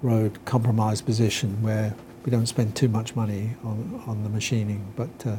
[0.02, 1.94] road compromise position where
[2.26, 5.36] we don't spend too much money on on the machining, but uh,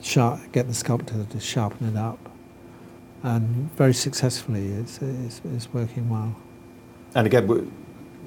[0.00, 2.18] sharp, get the sculptor to sharpen it up,
[3.22, 4.66] and very successfully.
[4.68, 6.36] It's it's, it's working well.
[7.14, 7.64] And again, we're,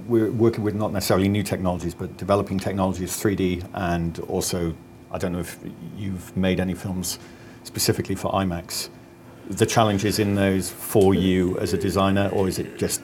[0.07, 4.73] we're working with not necessarily new technologies, but developing technologies 3D, and also
[5.11, 5.59] I don't know if
[5.97, 7.19] you've made any films
[7.63, 8.89] specifically for IMAX
[9.49, 13.01] the challenges in those for you as a designer, or is it just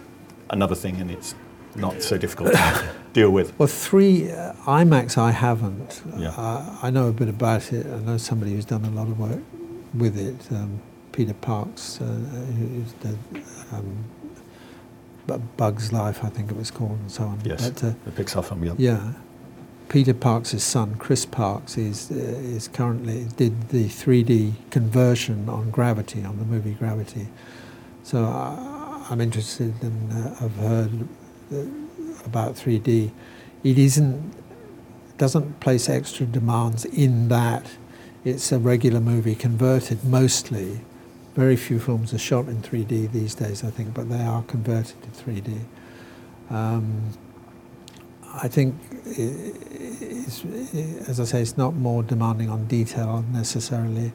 [0.49, 1.35] another thing and it's
[1.77, 3.57] not so difficult to deal with?
[3.59, 6.01] Well, three uh, IMAX I haven't.
[6.17, 6.29] Yeah.
[6.29, 7.85] Uh, I know a bit about it.
[7.85, 9.41] I know somebody who's done a lot of work
[9.93, 10.51] with it.
[10.51, 13.17] Um, Peter Parks, uh, who's the
[13.71, 14.05] um,
[15.57, 17.41] Bugs Life, I think it was called, and so on.
[17.43, 18.63] Yes, but, uh, the Pixar film.
[18.63, 18.73] Yeah.
[18.77, 19.13] Yeah.
[19.89, 26.23] Peter Parks' son, Chris Parks, is uh, is currently did the 3D conversion on Gravity
[26.23, 27.27] on the movie Gravity.
[28.03, 31.05] So I, I'm interested and uh, I've heard uh,
[32.25, 33.11] about 3D.
[33.63, 34.33] It isn't
[35.17, 37.65] doesn't place extra demands in that
[38.23, 40.81] it's a regular movie converted mostly.
[41.33, 45.01] Very few films are shot in 3D these days, I think, but they are converted
[45.01, 45.61] to 3D.
[46.49, 47.13] Um,
[48.33, 48.75] I think,
[51.07, 54.11] as I say, it's not more demanding on detail necessarily.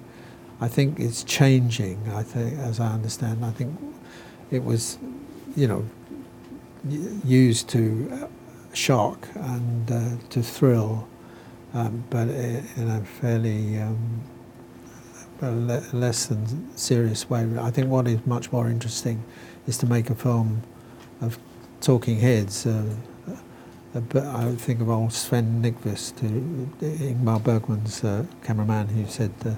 [0.61, 2.09] I think it's changing.
[2.11, 3.81] I think, as I understand, I think
[4.51, 4.99] it was,
[5.57, 5.89] you know,
[6.89, 8.29] used to
[8.73, 11.09] shock and uh, to thrill,
[11.75, 14.23] um, but in a fairly um,
[15.41, 17.49] less than serious way.
[17.59, 19.25] I think what is much more interesting
[19.67, 20.63] is to make a film
[21.21, 21.39] of
[21.81, 22.67] talking heads.
[22.67, 22.95] Uh,
[23.95, 26.15] but I think of old Sven Nykvist,
[26.81, 29.57] Ingmar Bergman's uh, cameraman, who said, uh,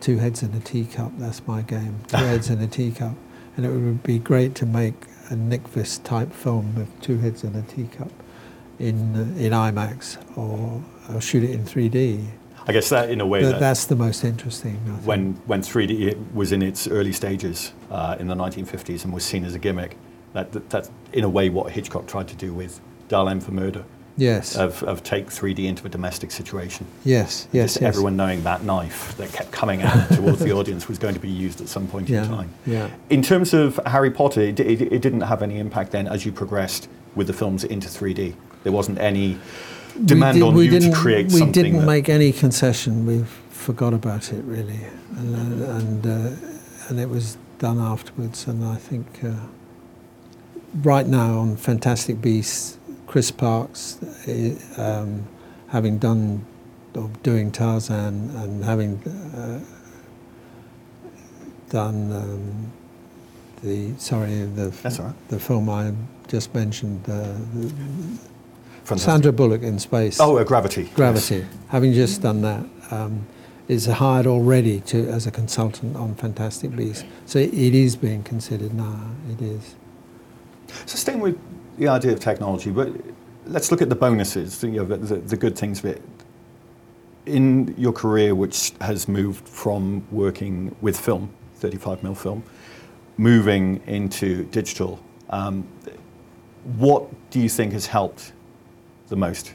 [0.00, 2.00] two heads in a teacup, that's my game.
[2.08, 3.14] Two heads in a teacup.
[3.56, 7.54] And it would be great to make a Nykvist type film with two heads in
[7.54, 8.12] a teacup
[8.78, 12.26] in, in IMAX or, or shoot it in 3D.
[12.66, 14.76] I guess that, in a way, that that's the most interesting.
[15.04, 19.44] When when 3D was in its early stages uh, in the 1950s and was seen
[19.44, 19.98] as a gimmick,
[20.32, 23.52] that, that that's in a way what Hitchcock tried to do with Dial M for
[23.52, 23.84] Murder.
[24.16, 24.56] Yes.
[24.56, 26.86] Of, of take 3D into a domestic situation.
[27.04, 27.88] Yes, yes, Just yes.
[27.88, 31.28] everyone knowing that knife that kept coming out towards the audience was going to be
[31.28, 32.54] used at some point yeah, in time.
[32.64, 32.90] Yeah.
[33.10, 36.30] In terms of Harry Potter, it, it, it, didn't have any impact then as you
[36.30, 38.34] progressed with the films into 3D.
[38.62, 39.38] There wasn't any
[40.04, 41.64] demand did, on you to create we something.
[41.64, 43.06] We didn't make any concession.
[43.06, 44.80] We forgot about it really,
[45.16, 48.46] and uh, and, uh, and it was done afterwards.
[48.46, 49.34] And I think uh,
[50.82, 55.26] right now on Fantastic Beasts Chris Parks, eh, um,
[55.68, 56.44] having done
[56.94, 59.02] or doing Tarzan and having
[59.36, 59.60] uh,
[61.68, 62.72] done um,
[63.62, 65.14] the sorry the right.
[65.28, 65.92] the film I
[66.28, 67.08] just mentioned.
[67.08, 67.34] Uh,
[68.96, 70.20] Sandra Bullock in space.
[70.20, 70.90] Oh, uh, Gravity.
[70.94, 71.36] Gravity.
[71.36, 71.46] Yes.
[71.68, 73.26] Having just done that, um,
[73.66, 77.04] is hired already to as a consultant on Fantastic Beasts.
[77.24, 79.00] So it is being considered now.
[79.30, 79.74] It is.
[80.84, 81.38] So staying with
[81.78, 82.92] the idea of technology, but
[83.46, 86.02] let's look at the bonuses, you know, the, the good things of it.
[87.26, 92.44] In your career, which has moved from working with film, 35mm film,
[93.16, 95.00] moving into digital,
[95.30, 95.66] um,
[96.76, 98.32] what do you think has helped
[99.08, 99.54] the most,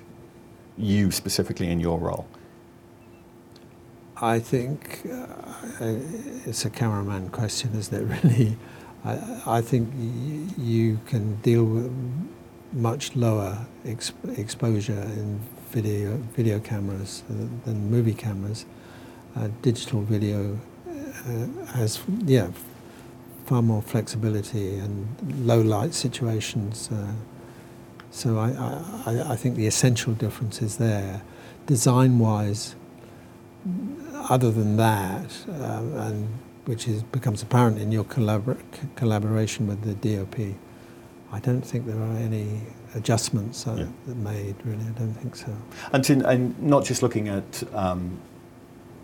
[0.78, 2.28] you specifically in your role?
[4.22, 5.96] I think uh,
[6.46, 8.58] it's a cameraman question, isn't it, really?
[9.06, 11.92] I, I think y- you can deal with
[12.74, 15.40] much lower exp- exposure in
[15.70, 17.34] video video cameras uh,
[17.66, 18.66] than movie cameras.
[19.36, 22.50] Uh, digital video uh, has yeah
[23.46, 25.08] far more flexibility and
[25.46, 26.90] low light situations.
[26.92, 27.14] Uh,
[28.12, 28.50] so I,
[29.06, 31.22] I, I think the essential difference is there.
[31.68, 32.76] Design wise,
[34.30, 36.28] other than that, uh, and
[36.70, 38.62] which is, becomes apparent in your collabor-
[38.96, 40.56] collaboration with the DOP.
[41.32, 42.62] I don't think there are any
[42.94, 44.14] adjustments uh, yeah.
[44.14, 44.86] made, really.
[44.86, 45.52] I don't think so.
[45.94, 48.20] And, to, and not just looking at um,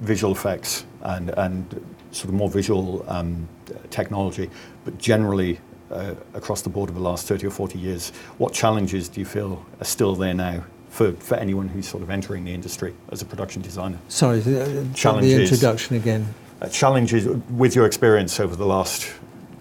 [0.01, 1.67] visual effects and, and
[2.11, 3.49] sort of more visual um,
[3.89, 4.47] technology,
[4.83, 5.59] but generally
[5.89, 9.25] uh, across the board over the last 30 or 40 years, what challenges do you
[9.25, 13.23] feel are still there now for, for anyone who's sort of entering the industry as
[13.23, 13.97] a production designer?
[14.07, 15.33] Sorry, the, Challenges.
[15.33, 16.31] the introduction again.
[16.61, 19.11] Uh, challenges with your experience over the last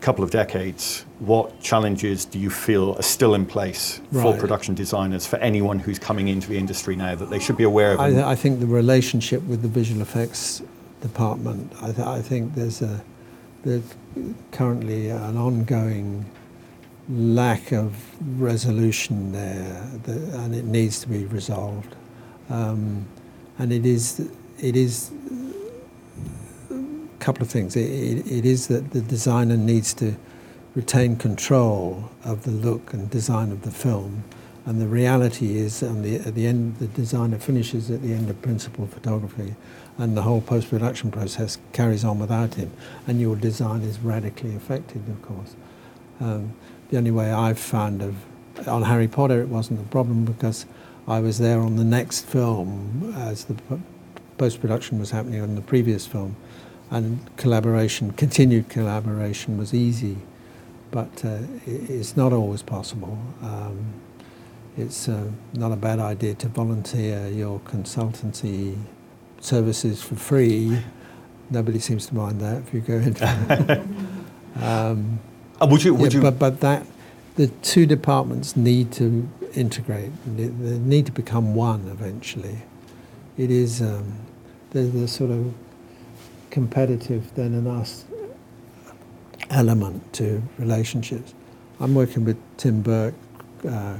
[0.01, 5.27] couple of decades, what challenges do you feel are still in place for production designers,
[5.27, 8.01] for anyone who's coming into the industry now that they should be aware of?
[8.01, 10.63] I, and- I think the relationship with the visual effects
[11.01, 13.03] department, I, th- I think there's a
[13.65, 13.95] there's
[14.53, 16.27] currently an ongoing
[17.09, 17.97] lack of
[18.41, 21.97] resolution there, that, and it needs to be resolved.
[22.51, 23.07] Um,
[23.59, 24.29] and it is
[24.61, 25.11] it is
[27.25, 27.75] couple of things.
[27.77, 30.15] It, it, it is that the designer needs to
[30.75, 34.25] retain control of the look and design of the film.
[34.67, 38.31] And the reality is, on the, at the end, the designer finishes at the end
[38.31, 39.55] of principal photography,
[39.99, 42.71] and the whole post-production process carries on without him.
[43.07, 45.55] And your design is radically affected, of course.
[46.21, 46.55] Um,
[46.91, 48.17] the only way I've found of
[48.67, 50.67] on Harry Potter, it wasn't a problem because
[51.07, 53.57] I was there on the next film as the
[54.39, 56.37] post-production was happening on the previous film,
[56.91, 60.19] and collaboration, continued collaboration, was easy
[60.95, 63.19] but uh, it's not always possible.
[63.43, 63.95] Um,
[64.77, 68.79] it's uh, not a bad idea to volunteer your consultancy
[69.41, 70.79] services for free.
[71.51, 73.83] Nobody seems to mind that if you go into
[74.63, 75.19] um,
[75.61, 75.95] Uh, would you?
[75.95, 76.23] Would yeah, you?
[76.23, 76.87] But, but that
[77.35, 80.13] the two departments need to integrate.
[80.37, 80.47] They,
[80.79, 82.59] need to become one eventually.
[83.37, 84.15] It is um,
[84.71, 85.53] there's the sort of
[86.55, 88.05] competitive than and us
[89.51, 91.35] element to relationships.
[91.81, 93.15] I'm working with Tim Burke,
[93.69, 93.97] uh,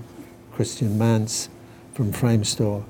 [0.53, 1.49] Christian Manz
[1.95, 2.85] from Framestore,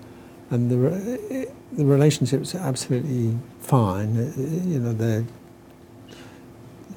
[0.51, 4.11] and the re- the relationship's are absolutely fine.
[4.19, 4.33] Uh,
[4.73, 5.25] You know, they're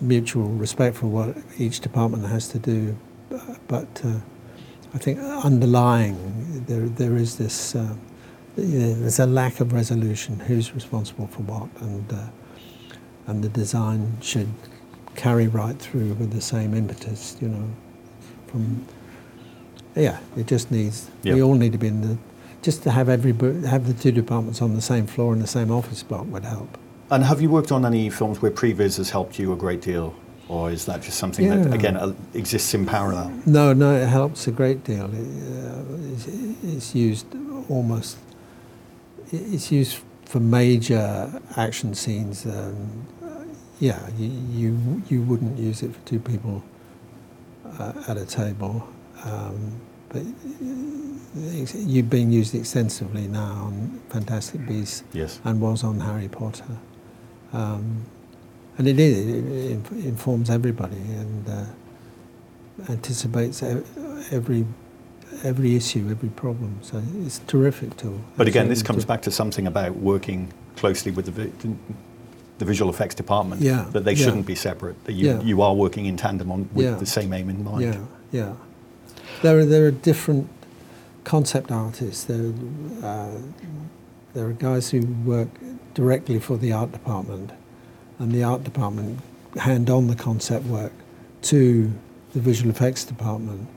[0.01, 2.97] mutual respect for what each department has to do,
[3.67, 4.19] but uh,
[4.93, 6.17] I think underlying
[6.67, 7.75] there there is this.
[7.75, 7.95] Uh,
[8.57, 10.39] there's a lack of resolution.
[10.47, 12.17] Who's responsible for what, and uh,
[13.27, 14.49] and the design should
[15.15, 17.37] carry right through with the same impetus.
[17.41, 17.69] You know,
[18.47, 18.85] from
[19.95, 21.09] yeah, it just needs.
[21.23, 22.17] We all need to be in the.
[22.61, 23.33] Just to have every
[23.67, 26.77] have the two departments on the same floor in the same office block would help.
[27.11, 30.13] and have you worked on any films where previs has helped you a great deal,
[30.49, 33.31] or is that just something that again uh, exists in parallel?
[33.45, 35.05] No, no, it helps a great deal.
[35.05, 35.27] It,
[35.63, 36.27] uh, it's,
[36.63, 37.27] it's used
[37.69, 38.17] almost.
[39.31, 42.45] It's used for major action scenes.
[42.45, 43.07] Um,
[43.79, 46.63] yeah, you, you you wouldn't use it for two people
[47.79, 48.87] uh, at a table,
[49.23, 50.23] um, but
[51.35, 55.39] you've been used extensively now on Fantastic Beasts Yes.
[55.43, 56.77] and was on Harry Potter.
[57.53, 58.05] Um,
[58.77, 61.65] and it is, it, informs everybody and uh,
[62.89, 64.65] anticipates every,
[65.43, 66.79] every issue, every problem.
[66.81, 68.19] So it's a terrific tool.
[68.35, 71.51] But again, this comes back to something about working closely with the,
[72.57, 73.61] the visual effects department.
[73.61, 74.25] Yeah, That they yeah.
[74.25, 75.03] shouldn't be separate.
[75.05, 75.41] That you, Yeah.
[75.41, 76.95] you are working in tandem on with Yeah.
[76.95, 77.81] the same aim in mind.
[77.83, 77.99] Yeah,
[78.31, 78.53] yeah.
[79.43, 80.49] There are, there are different
[81.23, 82.23] concept artists.
[82.23, 82.51] There,
[83.03, 83.27] uh,
[84.33, 85.49] there are guys who work
[85.93, 87.51] directly for the art department,
[88.19, 89.19] and the art department
[89.57, 90.91] hand on the concept work
[91.43, 91.91] to
[92.33, 93.67] the visual effects department,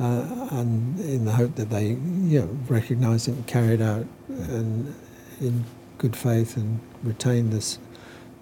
[0.00, 4.06] uh, and in the hope that they, you know, recognise it and carry it out,
[4.28, 4.94] and
[5.40, 5.64] in
[5.98, 7.78] good faith and retain this,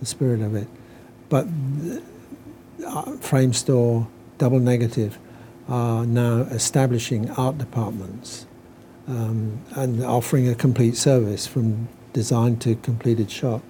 [0.00, 0.68] the spirit of it.
[1.28, 4.06] But uh, Framestore,
[4.38, 5.18] Double Negative,
[5.68, 8.46] are now establishing art departments
[9.08, 13.62] um, and offering a complete service from design to completed shot.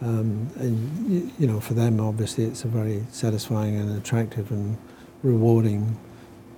[0.00, 4.76] Um, and you know, for them, obviously, it's a very satisfying and attractive and
[5.22, 5.98] rewarding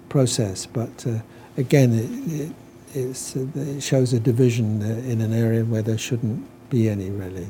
[0.09, 0.67] process.
[0.67, 1.21] But uh,
[1.57, 2.53] again, it,
[2.95, 7.49] it, it shows a division uh, in an area where there shouldn't be any really.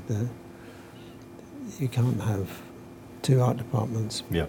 [1.80, 2.48] You can't have
[3.22, 4.46] two art departments Yeah.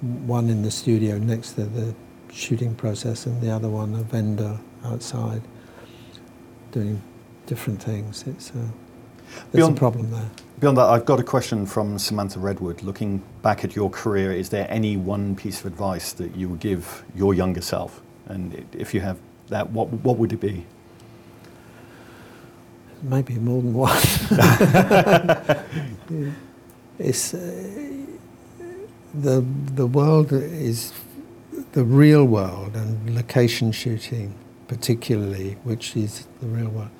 [0.00, 1.94] one in the studio next to the
[2.32, 5.42] shooting process and the other one a vendor outside
[6.72, 7.02] doing
[7.46, 8.24] different things.
[8.26, 8.54] It's uh,
[9.52, 10.30] there's Beyond- a problem there.
[10.60, 12.82] Beyond that, I've got a question from Samantha Redwood.
[12.82, 16.60] Looking back at your career, is there any one piece of advice that you would
[16.60, 18.02] give your younger self?
[18.26, 19.18] And if you have
[19.48, 20.66] that, what, what would it be?
[23.02, 23.96] Maybe more than one.
[27.00, 27.38] it's uh,
[29.14, 29.44] the
[29.74, 30.92] the world is
[31.72, 34.34] the real world and location shooting
[34.68, 36.90] particularly, which is the real world,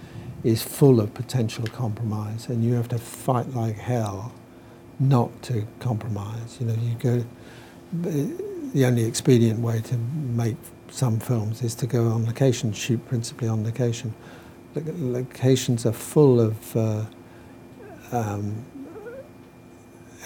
[0.42, 4.32] is full of potential compromise, and you have to fight like hell
[4.98, 6.58] not to compromise.
[6.58, 7.24] You know, you go.
[8.72, 10.56] The only expedient way to make
[10.90, 14.14] some films is to go on location, shoot principally on location.
[14.74, 17.04] Locations are full of uh,
[18.12, 18.64] um,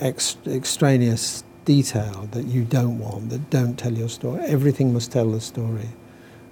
[0.01, 4.45] ex- extraneous detail that you don't want, that don't tell your story.
[4.45, 5.89] Everything must tell the story,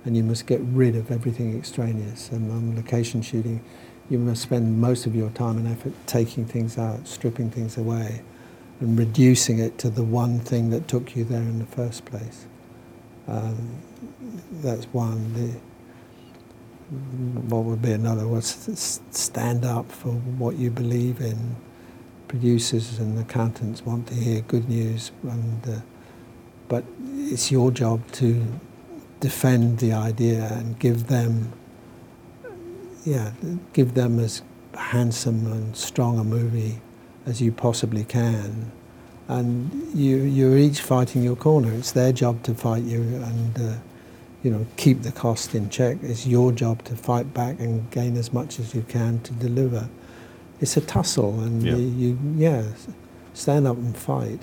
[0.05, 2.31] and you must get rid of everything extraneous.
[2.31, 3.63] And on location shooting,
[4.09, 8.23] you must spend most of your time and effort taking things out, stripping things away,
[8.81, 12.47] and reducing it to the one thing that took you there in the first place.
[13.29, 13.79] Um,
[14.61, 15.33] that's one.
[15.35, 15.61] The,
[17.49, 21.57] what would be another was stand up for what you believe in.
[22.33, 25.81] Producers and accountants want to hear good news, and uh,
[26.67, 26.83] but
[27.15, 28.43] it's your job to
[29.21, 31.53] defend the idea and give them,
[33.05, 33.33] yeah,
[33.75, 34.41] give them as
[34.75, 36.81] handsome and strong a movie
[37.27, 38.73] as you possibly can.
[39.29, 41.71] And you, you're each fighting your corner.
[41.75, 43.75] It's their job to fight you and, uh,
[44.43, 45.99] you know, keep the cost in check.
[46.03, 49.91] It's your job to fight back and gain as much as you can to deliver.
[50.63, 51.75] It's a tussle, and Yeah.
[51.75, 52.63] you, yeah,
[53.35, 54.41] stand up and fight.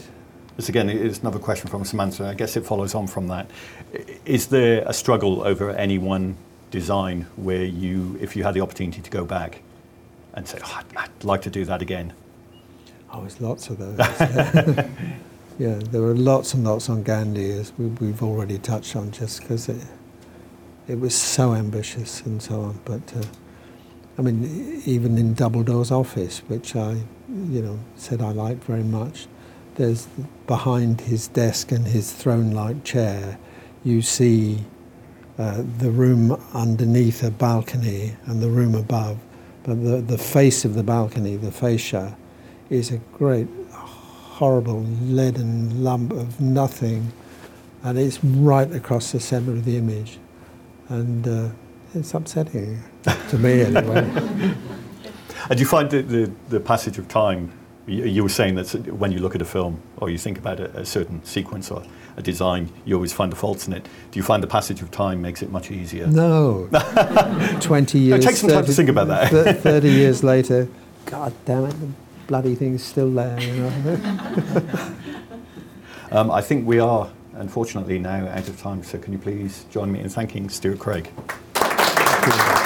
[0.57, 2.27] This again is another question from Samantha.
[2.27, 3.49] I guess it follows on from that.
[4.25, 6.35] Is there a struggle over any one
[6.71, 9.61] design where you, if you had the opportunity to go back
[10.33, 12.11] and say, oh, I'd- I'd like to do that again?
[13.13, 13.97] Oh, there's lots of those.
[15.57, 19.39] yeah, there were lots and lots on Gandhi, as we, we've already touched on, just
[19.41, 19.81] because it,
[20.89, 22.79] it was so ambitious and so on.
[22.83, 23.23] But uh,
[24.19, 26.97] I mean, even in Dumbledore's office, which I,
[27.29, 29.27] you know, said I liked very much,
[29.75, 30.09] there's
[30.45, 33.39] behind his desk and his throne-like chair,
[33.85, 34.65] you see
[35.37, 39.19] uh, the room underneath a balcony and the room above.
[39.63, 42.17] But the, the face of the balcony, the fascia,
[42.69, 47.13] is a great, horrible leaden lump of nothing,
[47.83, 50.19] and it's right across the centre of the image,
[50.89, 51.49] and uh,
[51.93, 52.81] it's upsetting
[53.29, 54.55] to me anyway.
[55.49, 57.51] And do you find that the, the passage of time,
[57.87, 60.59] you, you were saying that when you look at a film or you think about
[60.59, 61.81] a, a certain sequence or
[62.17, 63.87] a design, you always find the faults in it.
[64.11, 66.05] Do you find the passage of time makes it much easier?
[66.05, 66.69] No,
[67.61, 68.23] twenty years.
[68.23, 69.57] take some time to think about that.
[69.61, 70.67] Thirty years later,
[71.05, 71.89] God damn it, the
[72.27, 73.39] bloody thing's still there.
[73.39, 74.95] You know?
[76.11, 79.91] Um, I think we are, unfortunately, now out of time, so can you please join
[79.91, 81.11] me in thanking Stuart Craig?
[82.29, 82.58] Thank you.